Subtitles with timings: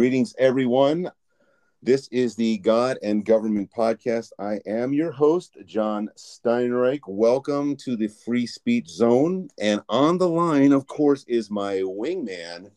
[0.00, 1.10] Greetings, everyone.
[1.82, 4.30] This is the God and Government Podcast.
[4.38, 7.00] I am your host, John Steinreich.
[7.06, 9.50] Welcome to the Free Speech Zone.
[9.60, 12.70] And on the line, of course, is my wingman,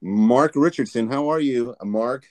[0.00, 1.06] Mark Richardson.
[1.10, 2.24] How are you, Mark?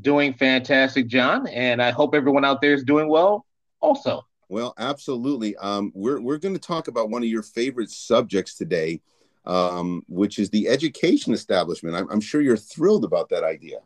[0.00, 1.46] Doing fantastic, John.
[1.46, 3.46] And I hope everyone out there is doing well
[3.78, 4.26] also.
[4.48, 5.54] Well, absolutely.
[5.58, 9.00] Um, we're we're going to talk about one of your favorite subjects today
[9.46, 11.96] um, which is the education establishment.
[11.96, 13.78] I'm, I'm sure you're thrilled about that idea.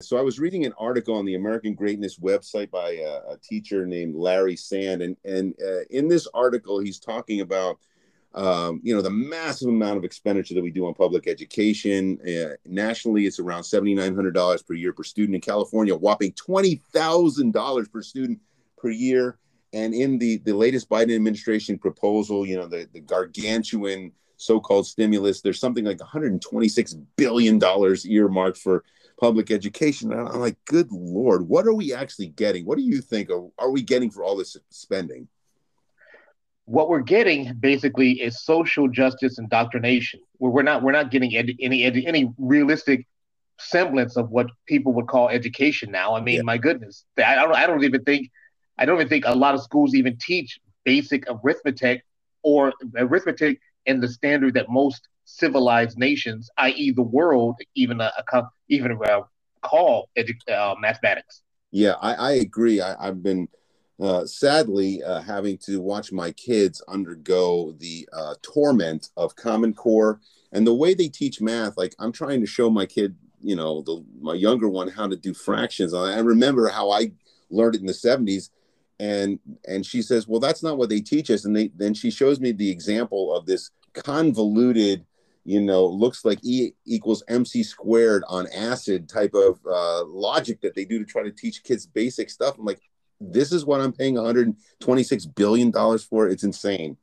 [0.00, 3.86] So I was reading an article on the American Greatness website by a, a teacher
[3.86, 7.78] named Larry Sand, and and uh, in this article he's talking about
[8.34, 12.18] um, you know the massive amount of expenditure that we do on public education.
[12.22, 15.36] Uh, nationally, it's around seventy nine hundred dollars per year per student.
[15.36, 18.40] In California, whopping twenty thousand dollars per student
[18.76, 19.38] per year.
[19.74, 25.40] And in the, the latest Biden administration proposal, you know, the, the gargantuan so-called stimulus,
[25.40, 28.84] there's something like 126 billion dollars earmarked for
[29.18, 30.12] public education.
[30.12, 32.64] And I'm like, good lord, what are we actually getting?
[32.64, 35.28] What do you think are, are we getting for all this spending?
[36.66, 40.20] What we're getting basically is social justice indoctrination.
[40.38, 43.06] Where we're not we're not getting ed- any ed- any realistic
[43.58, 46.14] semblance of what people would call education now.
[46.14, 46.42] I mean, yeah.
[46.42, 48.30] my goodness, I don't I don't even think
[48.78, 52.04] I don't even think a lot of schools even teach basic arithmetic
[52.42, 58.42] or arithmetic in the standard that most civilized nations, i.e., the world, even a, a
[58.68, 59.20] even a,
[59.62, 61.42] call edu- uh, mathematics.
[61.70, 62.80] Yeah, I, I agree.
[62.80, 63.48] I, have been
[64.00, 70.20] uh, sadly uh, having to watch my kids undergo the uh, torment of Common Core
[70.52, 71.76] and the way they teach math.
[71.76, 75.16] Like I'm trying to show my kid, you know, the my younger one how to
[75.16, 75.94] do fractions.
[75.94, 77.12] I remember how I
[77.50, 78.50] learned it in the 70s
[79.00, 81.44] and and she says well that's not what they teach us.
[81.44, 85.04] And they then she shows me the example of this convoluted
[85.44, 90.74] you know looks like e equals mc squared on acid type of uh, logic that
[90.74, 92.58] they do to try to teach kids basic stuff.
[92.58, 92.80] I'm like
[93.20, 96.28] this is what i'm paying 126 billion dollars for?
[96.28, 96.96] It's insane.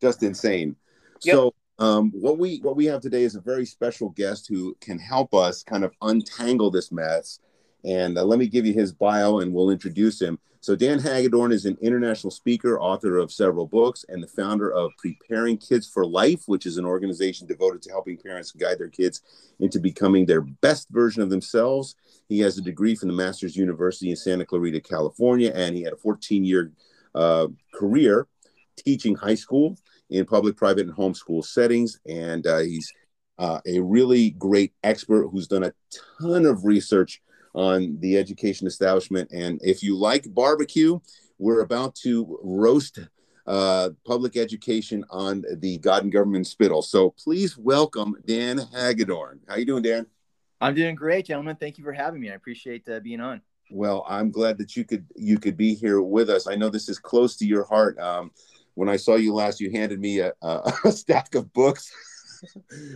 [0.00, 0.76] Just insane.
[1.22, 1.34] Yep.
[1.34, 4.98] so um, what we what we have today is a very special guest who can
[4.98, 7.40] help us kind of untangle this mess
[7.86, 10.38] and uh, let me give you his bio and we'll introduce him.
[10.60, 14.90] So, Dan Hagadorn is an international speaker, author of several books, and the founder of
[14.98, 19.22] Preparing Kids for Life, which is an organization devoted to helping parents guide their kids
[19.60, 21.94] into becoming their best version of themselves.
[22.28, 25.92] He has a degree from the Masters University in Santa Clarita, California, and he had
[25.92, 26.72] a 14 year
[27.14, 28.26] uh, career
[28.76, 29.78] teaching high school
[30.10, 32.00] in public, private, and homeschool settings.
[32.08, 32.92] And uh, he's
[33.38, 35.72] uh, a really great expert who's done a
[36.20, 37.22] ton of research
[37.56, 39.30] on the education establishment.
[39.32, 41.00] And if you like barbecue,
[41.38, 43.00] we're about to roast
[43.46, 46.82] uh, public education on the God and Government spittle.
[46.82, 49.40] So please welcome Dan Hagadorn.
[49.48, 50.06] How you doing, Dan?
[50.60, 51.56] I'm doing great, gentlemen.
[51.56, 52.30] Thank you for having me.
[52.30, 53.40] I appreciate uh, being on.
[53.70, 56.46] Well, I'm glad that you could you could be here with us.
[56.46, 57.98] I know this is close to your heart.
[57.98, 58.30] Um,
[58.74, 61.90] when I saw you last, you handed me a, a, a stack of books.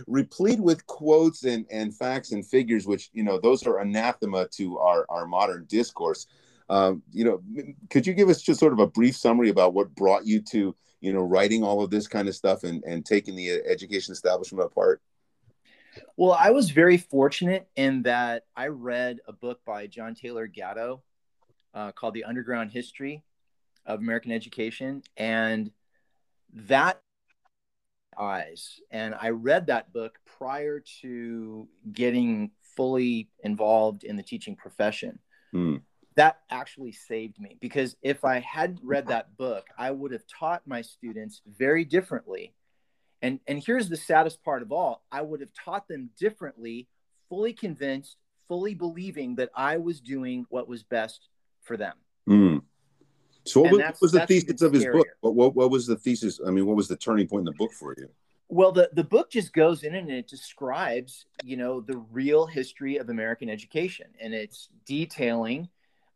[0.07, 4.77] Replete with quotes and, and facts and figures, which, you know, those are anathema to
[4.77, 6.27] our, our modern discourse.
[6.69, 7.41] Um, you know,
[7.89, 10.75] could you give us just sort of a brief summary about what brought you to,
[11.01, 14.65] you know, writing all of this kind of stuff and, and taking the education establishment
[14.65, 15.01] apart?
[16.15, 21.01] Well, I was very fortunate in that I read a book by John Taylor Gatto
[21.73, 23.23] uh, called The Underground History
[23.85, 25.03] of American Education.
[25.17, 25.71] And
[26.53, 27.01] that
[28.17, 28.79] eyes.
[28.91, 35.19] And I read that book prior to getting fully involved in the teaching profession.
[35.53, 35.81] Mm.
[36.15, 40.61] That actually saved me because if I had read that book, I would have taught
[40.65, 42.53] my students very differently.
[43.21, 46.87] And, and here's the saddest part of all I would have taught them differently,
[47.29, 48.17] fully convinced,
[48.47, 51.29] fully believing that I was doing what was best
[51.61, 51.95] for them.
[52.27, 52.61] Mm.
[53.45, 55.07] So what, what was the thesis of his book?
[55.21, 56.39] What, what, what was the thesis?
[56.45, 58.09] I mean, what was the turning point in the book for you?
[58.49, 62.97] Well, the, the book just goes in and it describes, you know, the real history
[62.97, 65.69] of American education, and it's detailing.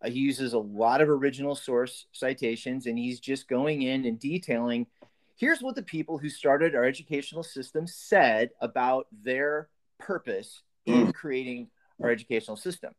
[0.04, 4.20] Uh, he uses a lot of original source citations, and he's just going in and
[4.20, 4.86] detailing.
[5.38, 11.14] Here's what the people who started our educational system said about their purpose in mm.
[11.14, 11.70] creating
[12.04, 12.94] our educational system,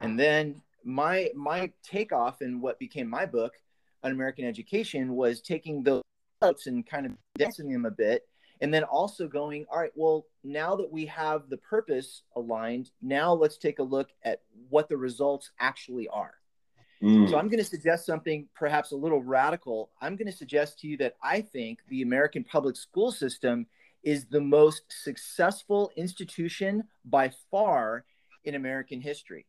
[0.00, 3.54] and then my my takeoff and what became my book
[4.02, 6.02] on American education was taking those
[6.40, 8.26] notes and kind of dancing them a bit
[8.60, 13.32] and then also going all right well now that we have the purpose aligned now
[13.32, 16.34] let's take a look at what the results actually are
[17.00, 17.30] mm.
[17.30, 20.88] so i'm going to suggest something perhaps a little radical i'm going to suggest to
[20.88, 23.66] you that i think the american public school system
[24.02, 28.04] is the most successful institution by far
[28.44, 29.46] in American history.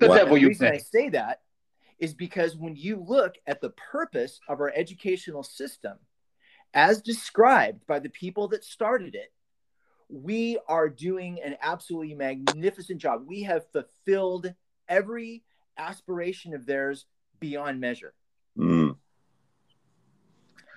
[0.00, 0.16] The Wow.
[0.16, 0.84] devil the you reason I say.
[1.04, 1.42] say that
[1.98, 5.98] is because when you look at the purpose of our educational system,
[6.72, 9.32] as described by the people that started it,
[10.08, 13.24] we are doing an absolutely magnificent job.
[13.26, 14.52] We have fulfilled
[14.88, 15.42] every
[15.76, 17.04] aspiration of theirs
[17.38, 18.14] beyond measure.
[18.58, 18.96] Mm.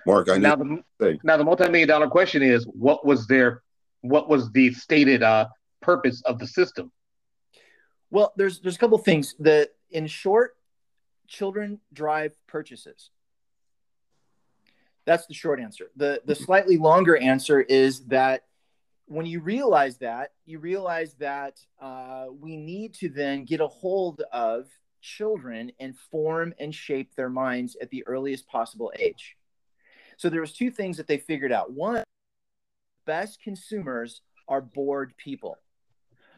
[0.06, 1.18] Mark, I now the Say.
[1.24, 3.62] now the multi-million dollar question is what was their
[4.02, 5.48] what was the stated uh
[5.80, 6.92] purpose of the system?
[8.14, 9.34] Well, there's there's a couple things.
[9.40, 10.56] The in short,
[11.26, 13.10] children drive purchases.
[15.04, 15.90] That's the short answer.
[15.96, 18.44] The the slightly longer answer is that
[19.06, 24.22] when you realize that, you realize that uh, we need to then get a hold
[24.32, 24.68] of
[25.00, 29.36] children and form and shape their minds at the earliest possible age.
[30.18, 31.72] So there was two things that they figured out.
[31.72, 32.04] One,
[33.06, 35.58] best consumers are bored people.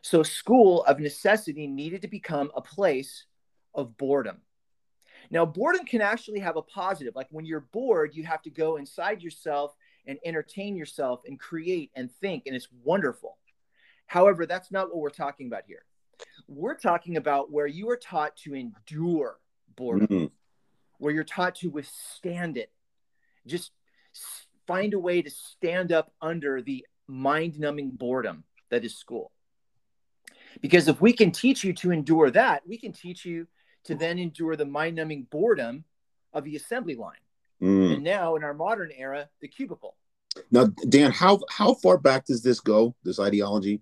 [0.07, 3.25] So school of necessity needed to become a place
[3.75, 4.41] of boredom.
[5.33, 7.17] Now, boredom can actually have a positive.
[7.17, 9.75] Like when you're bored, you have to go inside yourself
[10.07, 13.37] and entertain yourself and create and think, and it's wonderful.
[14.07, 15.85] However, that's not what we're talking about here.
[16.47, 19.41] We're talking about where you are taught to endure
[19.75, 20.31] boredom, Mm.
[20.99, 22.71] where you're taught to withstand it.
[23.45, 23.73] Just
[24.69, 29.33] find a way to stand up under the mind numbing boredom that is school.
[30.61, 33.47] Because if we can teach you to endure that, we can teach you
[33.85, 35.85] to then endure the mind numbing boredom
[36.33, 37.15] of the assembly line.
[37.63, 37.95] Mm.
[37.95, 39.97] And now in our modern era, the cubicle.
[40.51, 42.95] Now, Dan, how how far back does this go?
[43.03, 43.81] This ideology?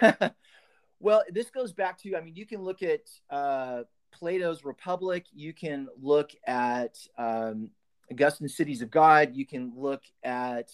[1.00, 3.00] well, this goes back to, I mean, you can look at
[3.30, 7.70] uh, Plato's Republic, you can look at um,
[8.10, 10.70] Augustine's Cities of God, you can look at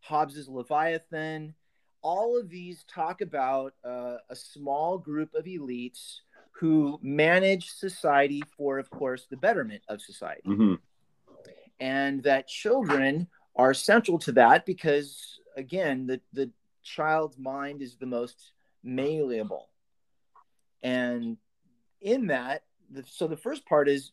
[0.00, 1.54] Hobbes's Leviathan.
[2.02, 6.18] All of these talk about uh, a small group of elites
[6.52, 10.42] who manage society for, of course, the betterment of society.
[10.44, 10.74] hmm
[11.80, 13.26] and that children
[13.56, 16.48] are central to that because again the, the
[16.84, 18.52] child's mind is the most
[18.84, 19.68] malleable
[20.82, 21.36] and
[22.00, 24.12] in that the, so the first part is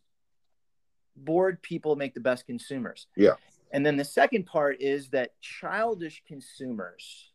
[1.15, 3.33] bored people make the best consumers Yeah.
[3.71, 7.28] and then the second part is that childish consumers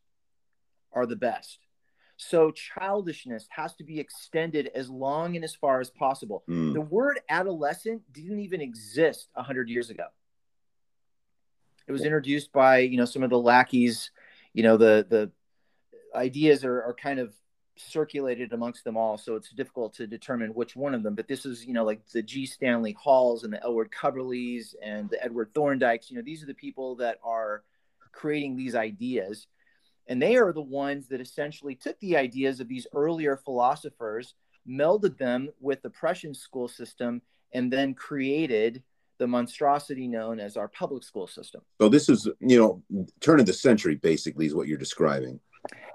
[0.95, 1.59] are the best.
[2.17, 6.45] So childishness has to be extended as long and as far as possible.
[6.49, 6.75] Mm.
[6.75, 10.07] the word adolescent didn't even exist 100 years ago.
[11.87, 14.11] It was introduced by you know some of the lackeys
[14.53, 15.31] you know the the
[16.15, 17.35] ideas are, are kind of
[17.77, 19.19] circulated amongst them all.
[19.19, 22.07] So it's difficult to determine which one of them but this is you know like
[22.13, 22.47] the g.
[22.47, 26.55] Stanley halls and the Ellwood Cubberleys and the edward thorndikes you know these are the
[26.55, 27.65] people that are
[28.13, 29.49] creating these ideas
[30.07, 34.35] and they are the ones that essentially took the ideas of these earlier philosophers
[34.69, 37.21] melded them with the prussian school system
[37.53, 38.83] and then created
[39.19, 41.63] the monstrosity known as our public school system.
[41.81, 45.39] So this is, you know, turn of the century, basically, is what you're describing.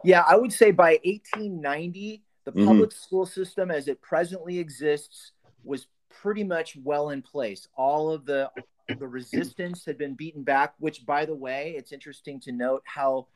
[0.03, 2.65] Yeah, I would say by 1890, the Mhm.
[2.65, 5.33] public school system as it presently exists
[5.63, 7.67] was pretty much well in place.
[7.75, 8.51] All of the
[8.97, 13.27] the resistance had been beaten back, which by the way, it's interesting to note how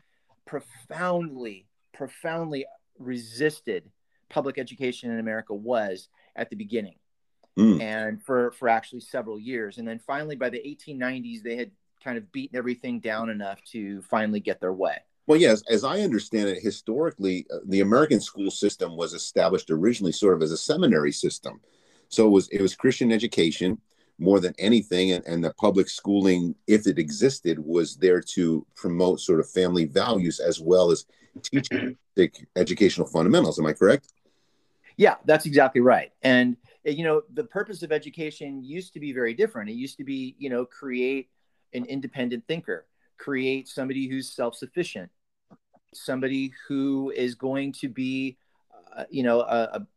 [0.46, 2.66] profoundly, profoundly
[3.00, 3.90] resisted
[4.30, 6.96] public education in America was at the beginning.
[7.56, 7.82] Mm.
[7.82, 11.70] and for for actually several years and then finally by the 1890s they had
[12.04, 14.98] kind of beaten everything down enough to finally get their way
[15.28, 20.12] Well, yes, as I understand it, historically, uh, the American school system was established originally
[20.12, 21.62] sort of as a seminary system.
[22.10, 23.80] So it was it was Christian education
[24.24, 29.20] more than anything, and, and the public schooling, if it existed, was there to promote
[29.20, 31.06] sort of family values as well as
[31.42, 31.98] teaching
[32.56, 33.60] educational fundamentals.
[33.60, 34.14] Am I correct?
[34.98, 36.56] yeah that's exactly right and
[36.88, 40.04] uh, you know the purpose of education used to be very different it used to
[40.04, 41.30] be you know create
[41.74, 42.86] an independent thinker
[43.18, 45.10] create somebody who's self-sufficient
[45.96, 48.38] somebody who is going to be
[48.96, 49.88] uh, you know a, a,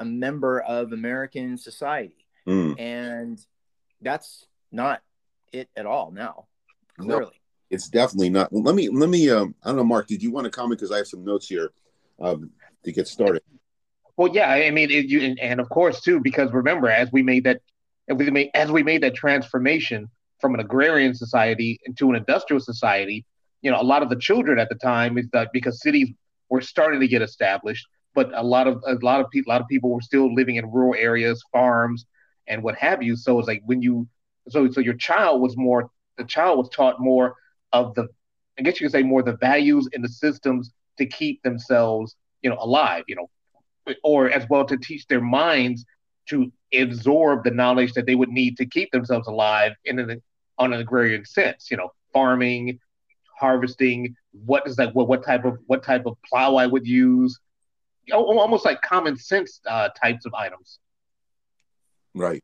[0.00, 2.80] a member of american society Mm.
[2.80, 3.46] and
[4.00, 5.02] that's not
[5.52, 6.46] it at all now
[6.98, 7.04] No.
[7.04, 7.40] clearly
[7.70, 8.52] It's definitely not.
[8.52, 9.30] Let me let me.
[9.30, 10.08] Um, I don't know, Mark.
[10.08, 10.80] Did you want to comment?
[10.80, 11.70] Because I have some notes here
[12.20, 12.50] um,
[12.84, 13.42] to get started.
[14.16, 17.22] Well, yeah, I mean, it, you, and, and of course too, because remember, as we
[17.22, 17.60] made that,
[18.08, 20.08] as we made, as we made that transformation
[20.40, 23.24] from an agrarian society into an industrial society,
[23.62, 26.08] you know, a lot of the children at the time is that because cities
[26.48, 29.60] were starting to get established, but a lot of a lot of people, a lot
[29.60, 32.04] of people were still living in rural areas, farms,
[32.50, 33.16] and what have you.
[33.16, 34.06] So it's like when you,
[34.48, 37.34] so so your child was more, the child was taught more
[37.72, 38.08] of the
[38.58, 42.50] I guess you could say more the values and the systems to keep themselves, you
[42.50, 45.86] know, alive, you know, or as well to teach their minds
[46.28, 50.22] to absorb the knowledge that they would need to keep themselves alive in an
[50.58, 52.78] on an agrarian sense, you know, farming,
[53.38, 54.14] harvesting,
[54.44, 57.38] what is that what, what type of what type of plow I would use,
[58.12, 60.78] almost like common sense uh, types of items.
[62.14, 62.42] Right,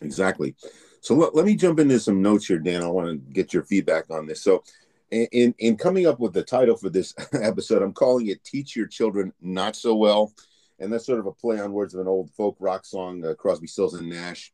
[0.00, 0.54] exactly.
[1.00, 2.82] So let, let me jump into some notes here, Dan.
[2.82, 4.42] I want to get your feedback on this.
[4.42, 4.64] So,
[5.10, 8.88] in in coming up with the title for this episode, I'm calling it "Teach Your
[8.88, 10.32] Children Not So Well,"
[10.80, 13.34] and that's sort of a play on words of an old folk rock song, uh,
[13.34, 14.52] Crosby, Stills and Nash,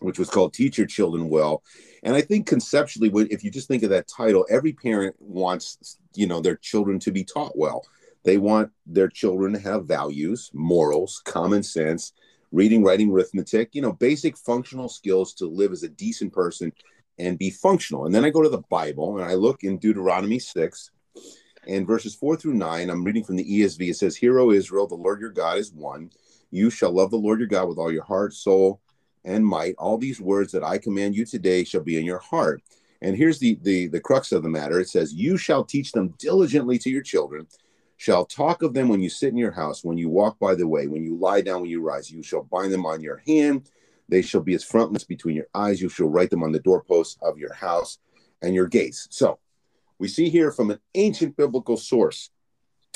[0.00, 1.62] which was called "Teach Your Children Well."
[2.02, 6.26] And I think conceptually, if you just think of that title, every parent wants you
[6.26, 7.84] know their children to be taught well.
[8.24, 12.12] They want their children to have values, morals, common sense,
[12.52, 16.72] reading, writing, arithmetic, you know, basic functional skills to live as a decent person
[17.18, 18.06] and be functional.
[18.06, 20.90] And then I go to the Bible and I look in Deuteronomy 6
[21.66, 22.90] and verses 4 through 9.
[22.90, 23.90] I'm reading from the ESV.
[23.90, 26.10] It says, Hear, O Israel, the Lord your God is one.
[26.50, 28.80] You shall love the Lord your God with all your heart, soul,
[29.24, 29.74] and might.
[29.76, 32.62] All these words that I command you today shall be in your heart.
[33.02, 36.14] And here's the, the, the crux of the matter it says, You shall teach them
[36.18, 37.46] diligently to your children
[37.98, 40.66] shall talk of them when you sit in your house, when you walk by the
[40.66, 42.10] way, when you lie down, when you rise.
[42.10, 43.70] You shall bind them on your hand.
[44.08, 45.82] They shall be as frontlets between your eyes.
[45.82, 47.98] You shall write them on the doorposts of your house
[48.40, 49.08] and your gates.
[49.10, 49.40] So
[49.98, 52.30] we see here from an ancient biblical source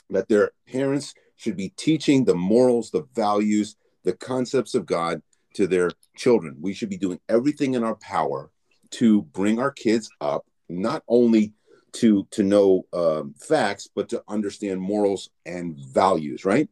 [0.09, 5.21] that their parents should be teaching the morals, the values, the concepts of God
[5.55, 6.57] to their children.
[6.61, 8.51] We should be doing everything in our power
[8.93, 11.55] to bring our kids up, not only
[11.93, 16.69] to to know um, facts, but to understand morals and values, right?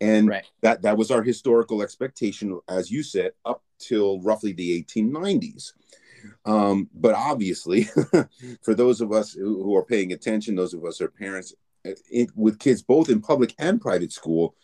[0.00, 0.44] And right.
[0.62, 5.72] that that was our historical expectation, as you said, up till roughly the 1890s.
[6.44, 7.84] Um, but obviously,
[8.62, 11.54] for those of us who, who, are paying attention, those of us who are parents
[11.84, 14.54] it, with kids both in public and private school,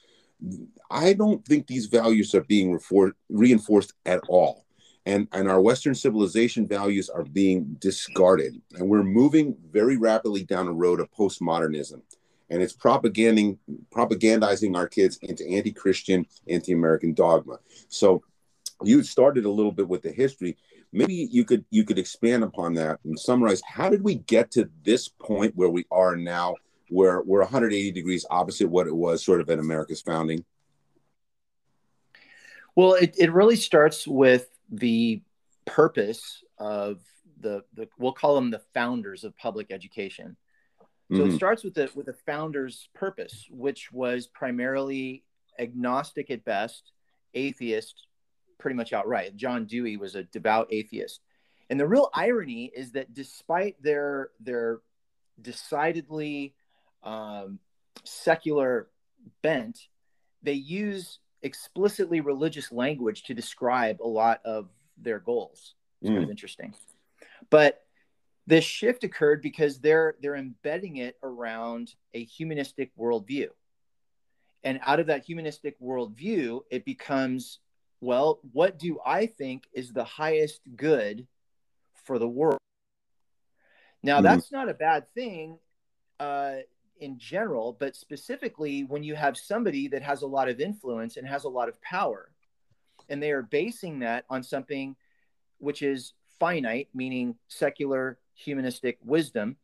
[0.90, 4.64] I don't think these values are being refor- reinforced at all
[5.10, 8.60] and and our western civilization values are being discarded.
[8.74, 12.02] And we're moving very rapidly down a road of postmodernism.
[12.48, 17.58] And it's propagandizing our kids into anti-christian anti-american dogma.
[17.88, 18.22] So
[18.82, 20.56] you started a little bit with the history.
[20.92, 24.68] Maybe you could you could expand upon that and summarize how did we get to
[24.84, 26.54] this point where we are now
[26.88, 30.44] where we're 180 degrees opposite what it was sort of at america's founding?
[32.76, 35.22] Well it, it really starts with the
[35.66, 37.00] purpose of
[37.40, 40.36] the, the we'll call them the founders of public education.
[41.10, 41.30] So mm-hmm.
[41.30, 45.24] it starts with the with the founders' purpose, which was primarily
[45.58, 46.92] agnostic at best,
[47.34, 48.06] atheist,
[48.58, 49.36] pretty much outright.
[49.36, 51.20] John Dewey was a devout atheist.
[51.68, 54.80] And the real irony is that despite their their
[55.40, 56.54] decidedly
[57.02, 57.58] um,
[58.04, 58.88] secular
[59.42, 59.78] bent,
[60.42, 65.74] they use explicitly religious language to describe a lot of their goals.
[66.00, 66.14] It's mm.
[66.14, 66.32] kind of mm.
[66.32, 66.74] interesting.
[67.50, 67.82] But
[68.46, 73.48] this shift occurred because they're they're embedding it around a humanistic worldview.
[74.62, 77.60] And out of that humanistic worldview, it becomes,
[78.00, 81.26] well, what do I think is the highest good
[82.04, 82.58] for the world?
[84.02, 84.24] Now, mm.
[84.24, 85.58] that's not a bad thing.
[86.18, 86.56] Uh,
[87.00, 91.26] in general, but specifically when you have somebody that has a lot of influence and
[91.26, 92.30] has a lot of power,
[93.08, 94.94] and they are basing that on something
[95.58, 99.56] which is finite, meaning secular humanistic wisdom,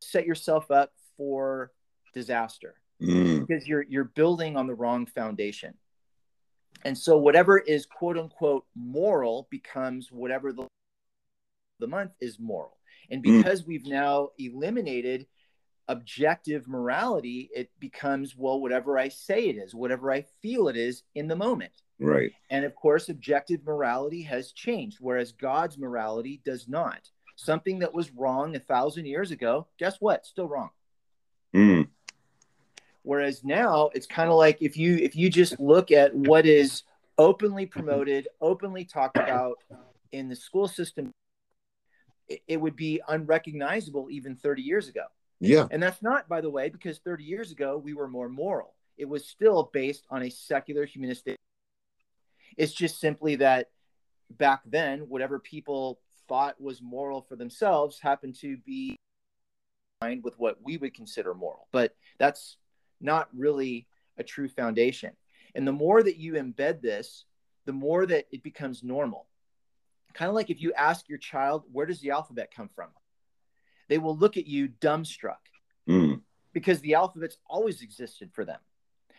[0.00, 1.72] set yourself up for
[2.12, 3.46] disaster mm.
[3.46, 5.74] because you're you're building on the wrong foundation.
[6.84, 10.66] And so whatever is quote unquote moral becomes whatever the
[11.78, 12.76] the month is moral.
[13.10, 13.38] And mm.
[13.38, 13.68] because mm.
[13.68, 15.26] we've now eliminated
[15.88, 21.02] objective morality, it becomes, well, whatever I say it is, whatever I feel it is
[21.14, 21.72] in the moment.
[21.98, 22.32] Right.
[22.50, 27.08] And of course, objective morality has changed, whereas God's morality does not.
[27.36, 30.26] Something that was wrong a thousand years ago, guess what?
[30.26, 30.70] Still wrong.
[31.54, 31.88] Mm.
[33.02, 36.82] Whereas now it's kind of like if you if you just look at what is
[37.18, 39.58] openly promoted, openly talked about
[40.12, 41.12] in the school system,
[42.28, 45.04] it, it would be unrecognizable even 30 years ago.
[45.40, 45.66] Yeah.
[45.70, 48.74] And that's not, by the way, because 30 years ago we were more moral.
[48.96, 51.36] It was still based on a secular humanistic.
[52.56, 53.70] It's just simply that
[54.30, 58.96] back then, whatever people thought was moral for themselves happened to be
[60.00, 61.68] aligned with what we would consider moral.
[61.72, 62.56] But that's
[63.00, 65.12] not really a true foundation.
[65.54, 67.24] And the more that you embed this,
[67.66, 69.26] the more that it becomes normal.
[70.14, 72.88] Kind of like if you ask your child, where does the alphabet come from?
[73.88, 75.36] They will look at you dumbstruck
[75.88, 76.22] Mm.
[76.52, 78.60] because the alphabet's always existed for them.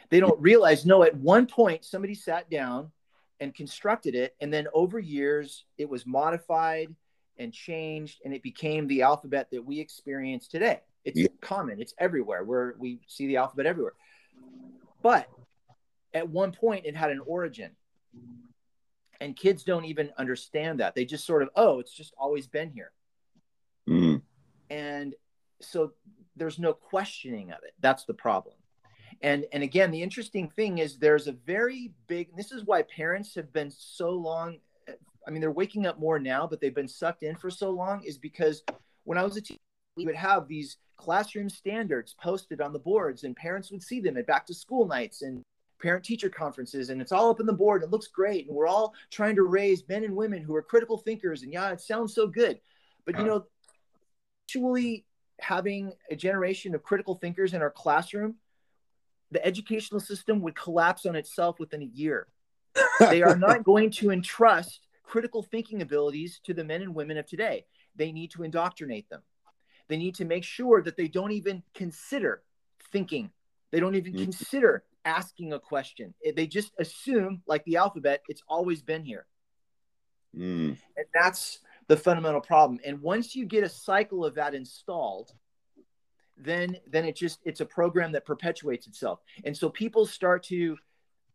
[0.10, 2.92] They don't realize, no, at one point somebody sat down
[3.40, 6.94] and constructed it, and then over years it was modified
[7.38, 10.82] and changed, and it became the alphabet that we experience today.
[11.06, 11.28] It's Yeah.
[11.40, 12.44] common, it's everywhere.
[12.44, 13.94] Where we see the alphabet everywhere.
[15.02, 15.30] But
[16.14, 17.76] at one point it had an origin.
[19.22, 20.96] And kids don't even understand that.
[20.96, 22.92] They just sort of, oh, it's just always been here.
[24.70, 25.16] And
[25.62, 25.94] so
[26.36, 27.74] there's no questioning of it.
[27.80, 28.56] That's the problem.
[29.22, 33.34] And and again the interesting thing is there's a very big this is why parents
[33.34, 34.58] have been so long
[35.28, 38.04] i mean they're waking up more now but they've been sucked in for so long
[38.04, 38.62] is because
[39.06, 39.60] when i was a teacher
[39.96, 44.18] we would have these classroom standards posted on the boards and parents would see them
[44.18, 45.42] at back to school nights and
[45.82, 48.56] parent teacher conferences and it's all up on the board and it looks great and
[48.56, 51.82] we're all trying to raise men and women who are critical thinkers and yeah it
[51.82, 52.60] sounds so good.
[53.06, 53.46] But you know
[54.48, 55.06] actually
[55.40, 58.36] having a generation of critical thinkers in our classroom,
[59.32, 62.28] the educational system would collapse on itself within a year.
[63.00, 67.26] They are not going to entrust critical thinking abilities to the men and women of
[67.26, 67.66] today.
[67.96, 69.22] They need to indoctrinate them.
[69.88, 72.42] They need to make sure that they don't even consider
[72.92, 73.32] thinking.
[73.72, 76.14] They don't even consider asking a question.
[76.36, 79.26] They just assume, like the alphabet, it's always been here
[80.36, 80.78] Mm.
[80.96, 82.80] and that's the fundamental problem.
[82.86, 85.32] And once you get a cycle of that installed
[86.38, 89.20] then then it just it's a program that perpetuates itself.
[89.44, 90.78] And so people start to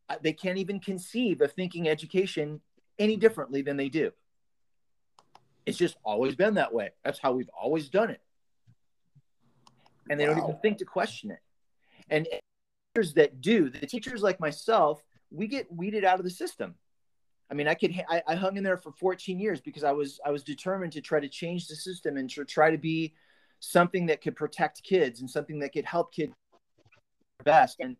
[0.08, 2.60] uh, they can't even conceive of thinking education
[2.98, 4.12] any differently than they do.
[5.66, 6.90] It's just always been that way.
[7.04, 8.20] That's how we've always done it.
[10.10, 11.40] And they don't even think to question it.
[12.10, 12.26] And
[12.94, 16.74] teachers that do the teachers like myself we get weeded out of the system
[17.50, 20.20] I mean, I could I, I hung in there for 14 years because I was
[20.24, 23.14] I was determined to try to change the system and to try to be
[23.60, 26.32] something that could protect kids and something that could help kids
[27.44, 27.80] best.
[27.80, 27.96] And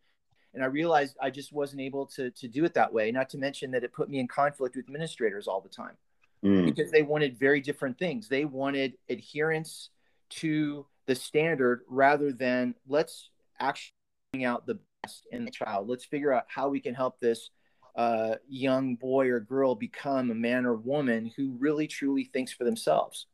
[0.55, 3.11] and I realized I just wasn't able to to do it that way.
[3.13, 5.97] Not to mention that it put me in conflict with administrators all the time
[6.45, 6.65] Mm.
[6.65, 8.27] because they wanted very different things.
[8.27, 9.91] They wanted adherence
[10.31, 13.95] to the standard rather than let's actually
[14.33, 15.89] bring out the best in the child.
[15.89, 17.51] Let's figure out how we can help this
[17.95, 22.65] uh, young boy or girl become a man or woman who really truly thinks for
[22.65, 23.27] themselves.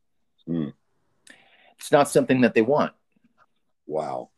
[0.49, 0.73] Mm.
[1.79, 2.93] It's not something that they want.
[3.87, 4.31] Wow.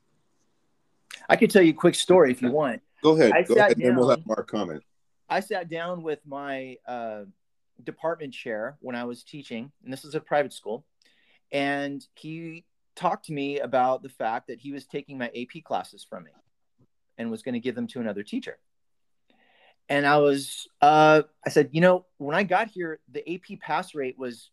[1.29, 2.83] I could tell you a quick story if you want.
[3.03, 3.33] Go ahead.
[3.33, 4.83] I Go sat ahead, and then we'll down- have Mark comment.
[5.29, 7.23] I sat down with my uh,
[7.85, 10.85] department chair when I was teaching, and this is a private school,
[11.53, 12.65] and he
[12.97, 16.33] talked to me about the fact that he was taking my AP classes from me
[17.17, 18.59] and was going to give them to another teacher.
[19.91, 23.95] And I was, uh, I said, you know, when I got here, the AP pass
[23.95, 24.51] rate was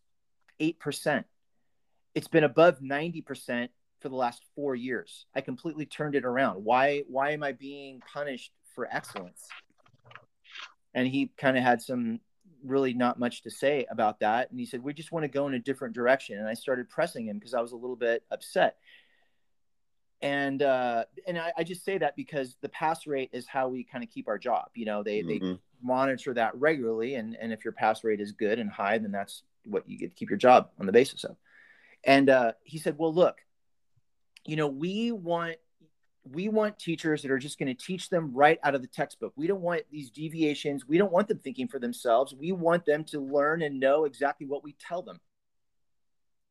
[0.60, 1.24] 8%.
[2.16, 3.70] It's been above 90%
[4.02, 5.26] for the last four years.
[5.34, 6.66] I completely turned it around.
[6.66, 9.48] Why, why am I being punished for excellence?
[10.98, 12.20] and he kind of had some
[12.64, 15.48] really not much to say about that and he said we just want to go
[15.48, 18.24] in a different direction and i started pressing him because i was a little bit
[18.32, 18.78] upset
[20.22, 23.84] and uh and I, I just say that because the pass rate is how we
[23.84, 25.60] kind of keep our job you know they they Mhm.
[25.82, 29.44] monitor that regularly and and if your pass rate is good and high then that's
[29.66, 31.38] what you get to keep your job on the basis of
[32.04, 33.46] and uh he said well look
[34.46, 35.58] you know we want
[36.32, 39.32] we want teachers that are just going to teach them right out of the textbook.
[39.38, 40.86] We don't want these deviations.
[40.86, 42.36] We don't want them thinking for themselves.
[42.36, 45.22] We want them to learn and know exactly what we tell them.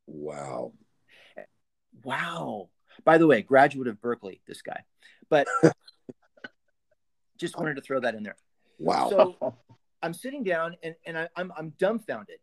[0.06, 0.72] Wow.
[2.04, 2.70] Wow.
[3.04, 4.80] By the way, graduate of Berkeley, this guy.
[5.28, 5.46] But
[7.38, 8.36] just wanted to throw that in there.
[8.78, 9.10] Wow.
[9.10, 9.54] So
[10.02, 12.38] I'm sitting down and, and I, I'm, I'm dumbfounded.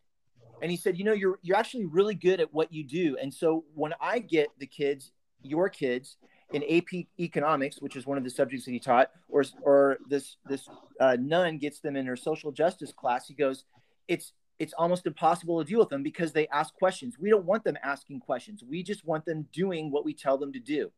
[0.62, 3.18] And he said, you know, you're, you're actually really good at what you do.
[3.22, 5.12] And so when I get the kids,
[5.42, 6.18] your kids
[6.54, 10.38] in AP economics, which is one of the subjects that he taught, or, or this,
[10.48, 13.66] this uh, nun gets them in her social justice class, he goes,
[14.08, 17.18] it's, it's almost impossible to deal with them because they ask questions.
[17.20, 18.64] We don't want them asking questions.
[18.64, 20.92] We just want them doing what we tell them to do.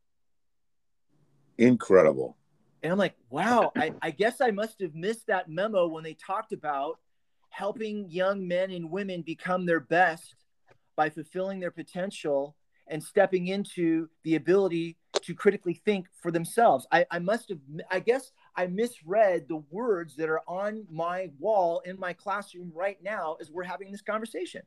[1.58, 2.36] Incredible.
[2.82, 6.14] And I'm like, wow, I, I guess I must have missed that memo when they
[6.14, 6.98] talked about
[7.50, 10.34] helping young men and women become their best
[10.94, 12.54] by fulfilling their potential
[12.88, 16.86] and stepping into the ability to critically think for themselves.
[16.92, 17.58] I, I must have,
[17.90, 22.98] I guess I misread the words that are on my wall in my classroom right
[23.02, 24.62] now as we're having this conversation.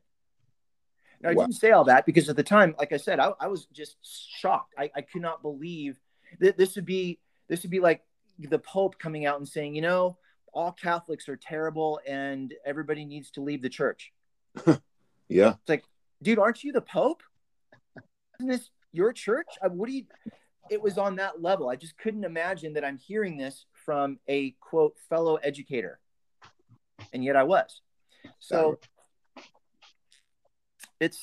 [1.20, 1.44] Now, I Wow.
[1.44, 3.96] didn't say all that because at the time, like I said, I, I was just
[4.02, 4.74] shocked.
[4.78, 5.98] I, I could not believe
[6.38, 8.02] that this would be this would be like
[8.38, 10.16] the Pope coming out and saying, you know,
[10.54, 14.12] all Catholics are terrible and everybody needs to leave the church.
[15.28, 15.50] Yeah.
[15.50, 15.84] It's like,
[16.22, 17.22] dude, aren't you the Pope?
[18.40, 19.46] Isn't this your church?
[19.62, 20.04] What do you?
[20.68, 21.68] It was on that level.
[21.68, 25.98] I just couldn't imagine that I'm hearing this from a quote fellow educator,
[27.12, 27.80] and yet I was.
[28.38, 28.78] So
[31.00, 31.18] it's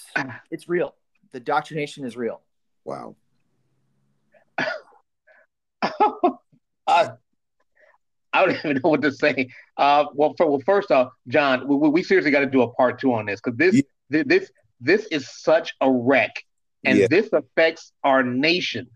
[0.52, 0.94] it's real.
[1.32, 2.42] The doctrination is real.
[2.84, 3.16] Wow.
[4.58, 4.72] I,
[8.34, 9.50] I don't even know what to say.
[9.78, 13.00] Uh, well, for, well, first off, John, we, we seriously got to do a part
[13.00, 14.24] two on this because this, yeah.
[14.26, 14.52] this
[14.82, 16.36] this is such a wreck,
[16.84, 17.08] and yeah.
[17.10, 18.90] this affects our nation,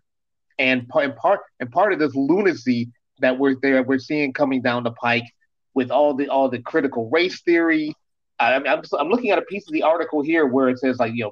[0.59, 4.83] and, and part and part of this lunacy that we're there we're seeing coming down
[4.83, 5.25] the pike
[5.73, 7.93] with all the all the critical race theory.
[8.39, 10.99] I mean, I'm, I'm looking at a piece of the article here where it says
[10.99, 11.31] like you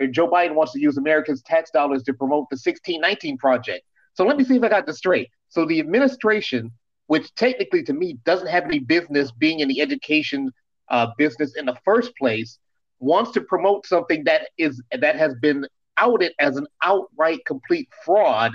[0.00, 3.84] know Joe Biden wants to use Americans' tax dollars to promote the 1619 project.
[4.14, 5.28] So let me see if I got this straight.
[5.48, 6.70] So the administration,
[7.06, 10.50] which technically to me doesn't have any business being in the education
[10.88, 12.58] uh, business in the first place,
[12.98, 15.66] wants to promote something that is that has been
[15.96, 18.52] outed as an outright complete fraud,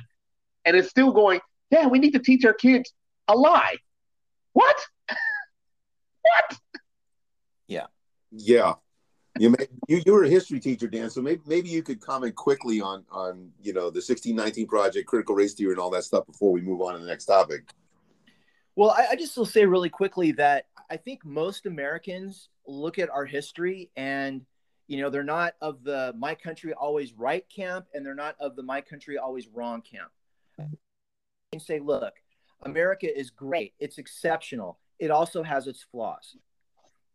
[0.65, 1.39] and it's still going.
[1.71, 2.93] Yeah, we need to teach our kids
[3.27, 3.75] a lie.
[4.53, 4.77] What?
[6.21, 6.57] what?
[7.67, 7.87] Yeah.
[8.31, 8.73] Yeah.
[9.37, 11.09] You, may, you you were a history teacher, Dan.
[11.09, 15.35] So maybe maybe you could comment quickly on on you know the 1619 project, critical
[15.35, 17.69] race theory, and all that stuff before we move on to the next topic.
[18.75, 23.09] Well, I, I just will say really quickly that I think most Americans look at
[23.09, 24.45] our history and
[24.87, 28.55] you know they're not of the my country always right camp and they're not of
[28.55, 30.11] the my country always wrong camp
[31.51, 32.13] and say look
[32.63, 36.35] america is great it's exceptional it also has its flaws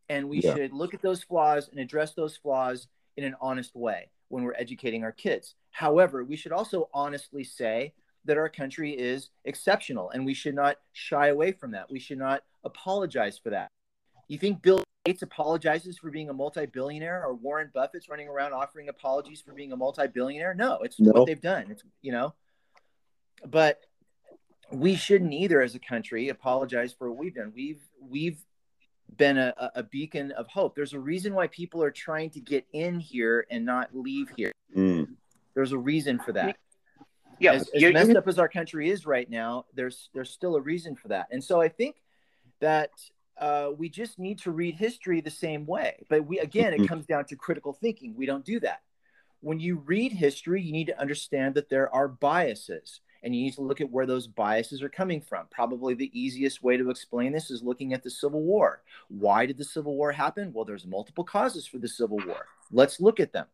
[0.09, 0.55] and we yeah.
[0.55, 4.55] should look at those flaws and address those flaws in an honest way when we're
[4.55, 5.55] educating our kids.
[5.71, 7.95] However, we should also honestly say
[8.25, 11.91] that our country is exceptional and we should not shy away from that.
[11.91, 13.69] We should not apologize for that.
[14.29, 18.89] You think Bill Gates apologizes for being a multi-billionaire or Warren Buffett's running around offering
[18.89, 20.55] apologies for being a multi-billionaire?
[20.55, 21.13] No, it's no.
[21.13, 21.71] what they've done.
[21.71, 22.35] It's you know.
[23.47, 23.81] But
[24.73, 27.53] we shouldn't either as a country apologize for what we've done.
[27.55, 28.39] We've we've
[29.17, 30.75] been a, a beacon of hope.
[30.75, 34.53] There's a reason why people are trying to get in here and not leave here.
[34.77, 35.17] Mm.
[35.55, 36.57] There's a reason for that.
[37.39, 40.61] Yeah, as, as messed up as our country is right now, there's there's still a
[40.61, 41.29] reason for that.
[41.31, 41.97] And so I think
[42.61, 42.91] that
[43.39, 46.05] uh, we just need to read history the same way.
[46.09, 46.87] But we again, it mm-hmm.
[46.87, 48.15] comes down to critical thinking.
[48.17, 48.83] We don't do that.
[49.41, 53.55] When you read history, you need to understand that there are biases and you need
[53.55, 55.47] to look at where those biases are coming from.
[55.51, 58.83] Probably the easiest way to explain this is looking at the Civil War.
[59.09, 60.53] Why did the Civil War happen?
[60.53, 62.47] Well, there's multiple causes for the Civil War.
[62.71, 63.47] Let's look at them.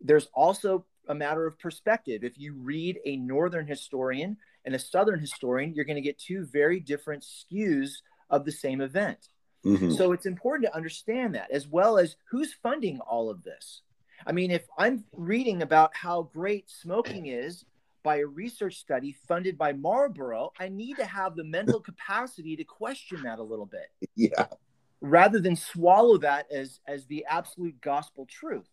[0.00, 2.24] There's also a matter of perspective.
[2.24, 6.44] If you read a Northern historian and a Southern historian, you're going to get two
[6.44, 7.92] very different skews
[8.28, 9.28] of the same event.
[9.64, 9.92] Mm-hmm.
[9.92, 13.82] So it's important to understand that, as well as who's funding all of this.
[14.26, 17.64] I mean, if I'm reading about how great smoking is
[18.02, 22.64] by a research study funded by Marlboro, I need to have the mental capacity to
[22.64, 23.90] question that a little bit.
[24.14, 24.46] Yeah.
[25.00, 28.68] Rather than swallow that as as the absolute gospel truth.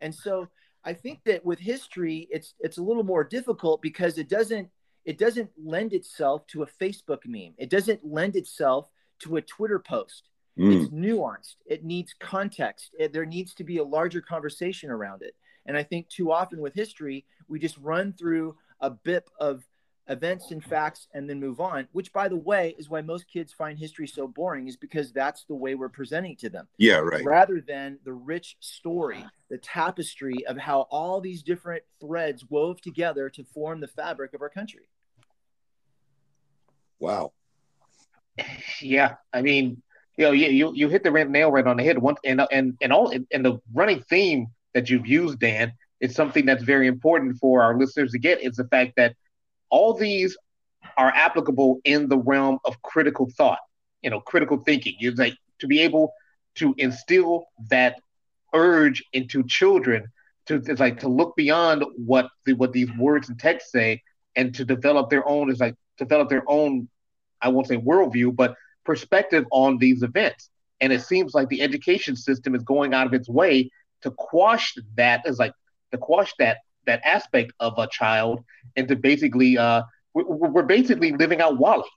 [0.00, 0.48] And so
[0.84, 4.68] I think that with history it's it's a little more difficult because it doesn't
[5.04, 7.54] it doesn't lend itself to a Facebook meme.
[7.58, 10.28] It doesn't lend itself to a Twitter post.
[10.58, 10.82] Mm.
[10.82, 11.56] It's nuanced.
[11.66, 12.90] It needs context.
[12.98, 15.34] It, there needs to be a larger conversation around it.
[15.66, 19.64] And I think too often with history, we just run through a bit of
[20.08, 23.52] events and facts and then move on, which by the way is why most kids
[23.52, 26.68] find history so boring, is because that's the way we're presenting to them.
[26.76, 27.24] Yeah, right.
[27.24, 33.30] Rather than the rich story, the tapestry of how all these different threads wove together
[33.30, 34.88] to form the fabric of our country.
[36.98, 37.32] Wow.
[38.80, 39.82] Yeah, I mean,
[40.16, 41.98] you know, you you, you hit the nail right on the head.
[41.98, 46.44] One and and and all and the running theme that you've used, Dan, is something
[46.44, 49.14] that's very important for our listeners to get is the fact that
[49.70, 50.36] all these
[50.96, 53.60] are applicable in the realm of critical thought,
[54.02, 54.94] you know, critical thinking.
[55.00, 56.12] It's like to be able
[56.56, 57.96] to instill that
[58.52, 60.06] urge into children
[60.46, 64.02] to it's like to look beyond what the, what these words and texts say
[64.36, 66.88] and to develop their own is like develop their own
[67.40, 70.50] I won't say worldview, but perspective on these events.
[70.80, 73.70] And it seems like the education system is going out of its way
[74.04, 75.52] to quash that is like
[75.90, 78.44] to quash that that aspect of a child
[78.76, 79.82] and to basically uh
[80.14, 81.88] we're, we're basically living out WALL-E.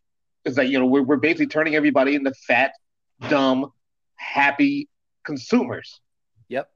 [0.44, 2.72] It's like you know we're we're basically turning everybody into fat,
[3.30, 3.72] dumb,
[4.16, 4.90] happy
[5.24, 6.00] consumers.
[6.50, 6.70] Yep.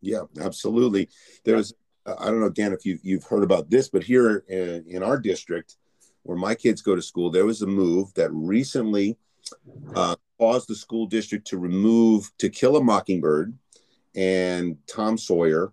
[0.00, 1.08] Yeah, absolutely.
[1.44, 1.74] There's
[2.06, 5.18] I don't know Dan if you you've heard about this, but here in, in our
[5.18, 5.76] district,
[6.22, 9.18] where my kids go to school, there was a move that recently
[9.94, 13.56] uh, caused the school district to remove To Kill a Mockingbird
[14.14, 15.72] and Tom Sawyer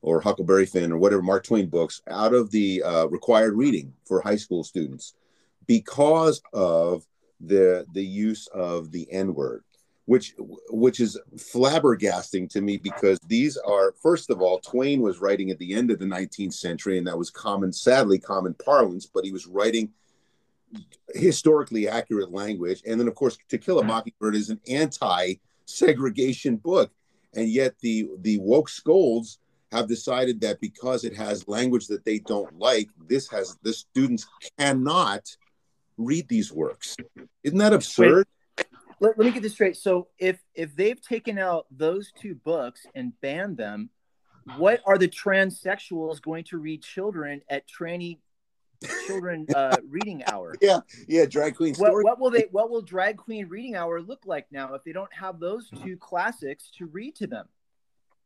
[0.00, 4.20] or Huckleberry Finn or whatever Mark Twain books out of the uh, required reading for
[4.20, 5.14] high school students
[5.66, 7.06] because of
[7.40, 9.64] the the use of the N word,
[10.06, 10.34] which
[10.70, 15.58] which is flabbergasting to me because these are first of all Twain was writing at
[15.58, 19.32] the end of the 19th century and that was common, sadly common parlance, but he
[19.32, 19.90] was writing
[21.14, 26.90] historically accurate language, and then of course To Kill a Mockingbird is an anti-segregation book,
[27.34, 29.38] and yet the the woke scolds
[29.70, 34.26] have decided that because it has language that they don't like, this has the students
[34.58, 35.28] cannot
[35.98, 36.96] read these works.
[37.42, 38.26] Isn't that absurd?
[39.00, 39.76] Let, let me get this straight.
[39.76, 43.90] So if if they've taken out those two books and banned them,
[44.56, 48.18] what are the transsexuals going to read children at tranny
[49.06, 50.54] children uh, reading hour?
[50.60, 54.22] Yeah, yeah, drag queen what, what, will they what will drag queen reading hour look
[54.26, 57.46] like now if they don't have those two classics to read to them?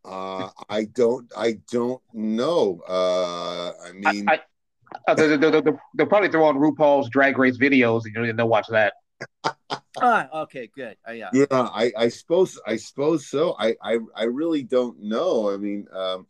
[0.05, 2.83] Uh, I don't I don't know.
[2.89, 4.41] Uh, I mean I, I
[5.09, 5.63] uh, they'll, they'll,
[5.95, 8.95] they'll, probably throw on RuPaul's Drag Race videos, and, and they'll watch that.
[10.01, 10.97] ah, okay, good.
[11.09, 11.47] Uh, yeah, yeah.
[11.51, 13.55] I, I suppose I suppose so.
[13.59, 15.53] I, I I really don't know.
[15.53, 16.27] I mean, um,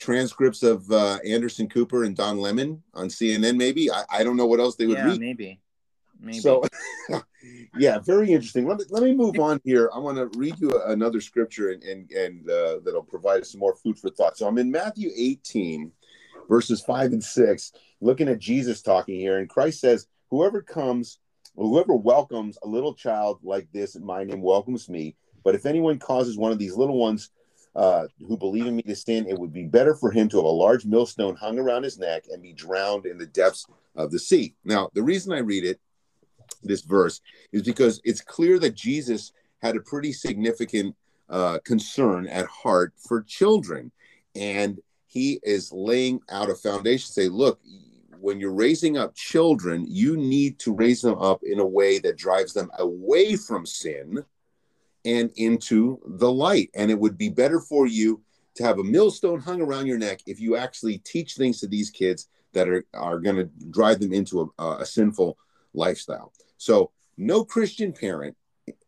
[0.00, 3.56] transcripts of uh, Anderson Cooper and Don Lemon on CNN.
[3.56, 5.20] Maybe I, I don't know what else they would yeah, read.
[5.20, 5.60] Maybe.
[6.18, 6.38] Maybe.
[6.38, 6.62] So,
[7.78, 8.66] yeah, very interesting.
[8.66, 9.90] Let me, let me move on here.
[9.94, 13.74] I want to read you another scripture and and, and uh, that'll provide some more
[13.76, 14.36] food for thought.
[14.36, 15.92] So I'm in Matthew 18,
[16.48, 21.18] verses five and six, looking at Jesus talking here, and Christ says, "Whoever comes,
[21.56, 25.16] whoever welcomes a little child like this in my name welcomes me.
[25.42, 27.30] But if anyone causes one of these little ones
[27.74, 30.44] uh, who believe in me to sin, it would be better for him to have
[30.44, 34.18] a large millstone hung around his neck and be drowned in the depths of the
[34.18, 35.80] sea." Now, the reason I read it,
[36.62, 37.20] this verse,
[37.52, 40.96] is because it's clear that Jesus had a pretty significant
[41.28, 43.92] uh, concern at heart for children,
[44.34, 44.80] and
[45.10, 47.60] he is laying out a foundation say look
[48.20, 52.16] when you're raising up children you need to raise them up in a way that
[52.16, 54.24] drives them away from sin
[55.04, 58.20] and into the light and it would be better for you
[58.54, 61.90] to have a millstone hung around your neck if you actually teach things to these
[61.90, 65.38] kids that are, are going to drive them into a, a sinful
[65.74, 68.36] lifestyle so no christian parent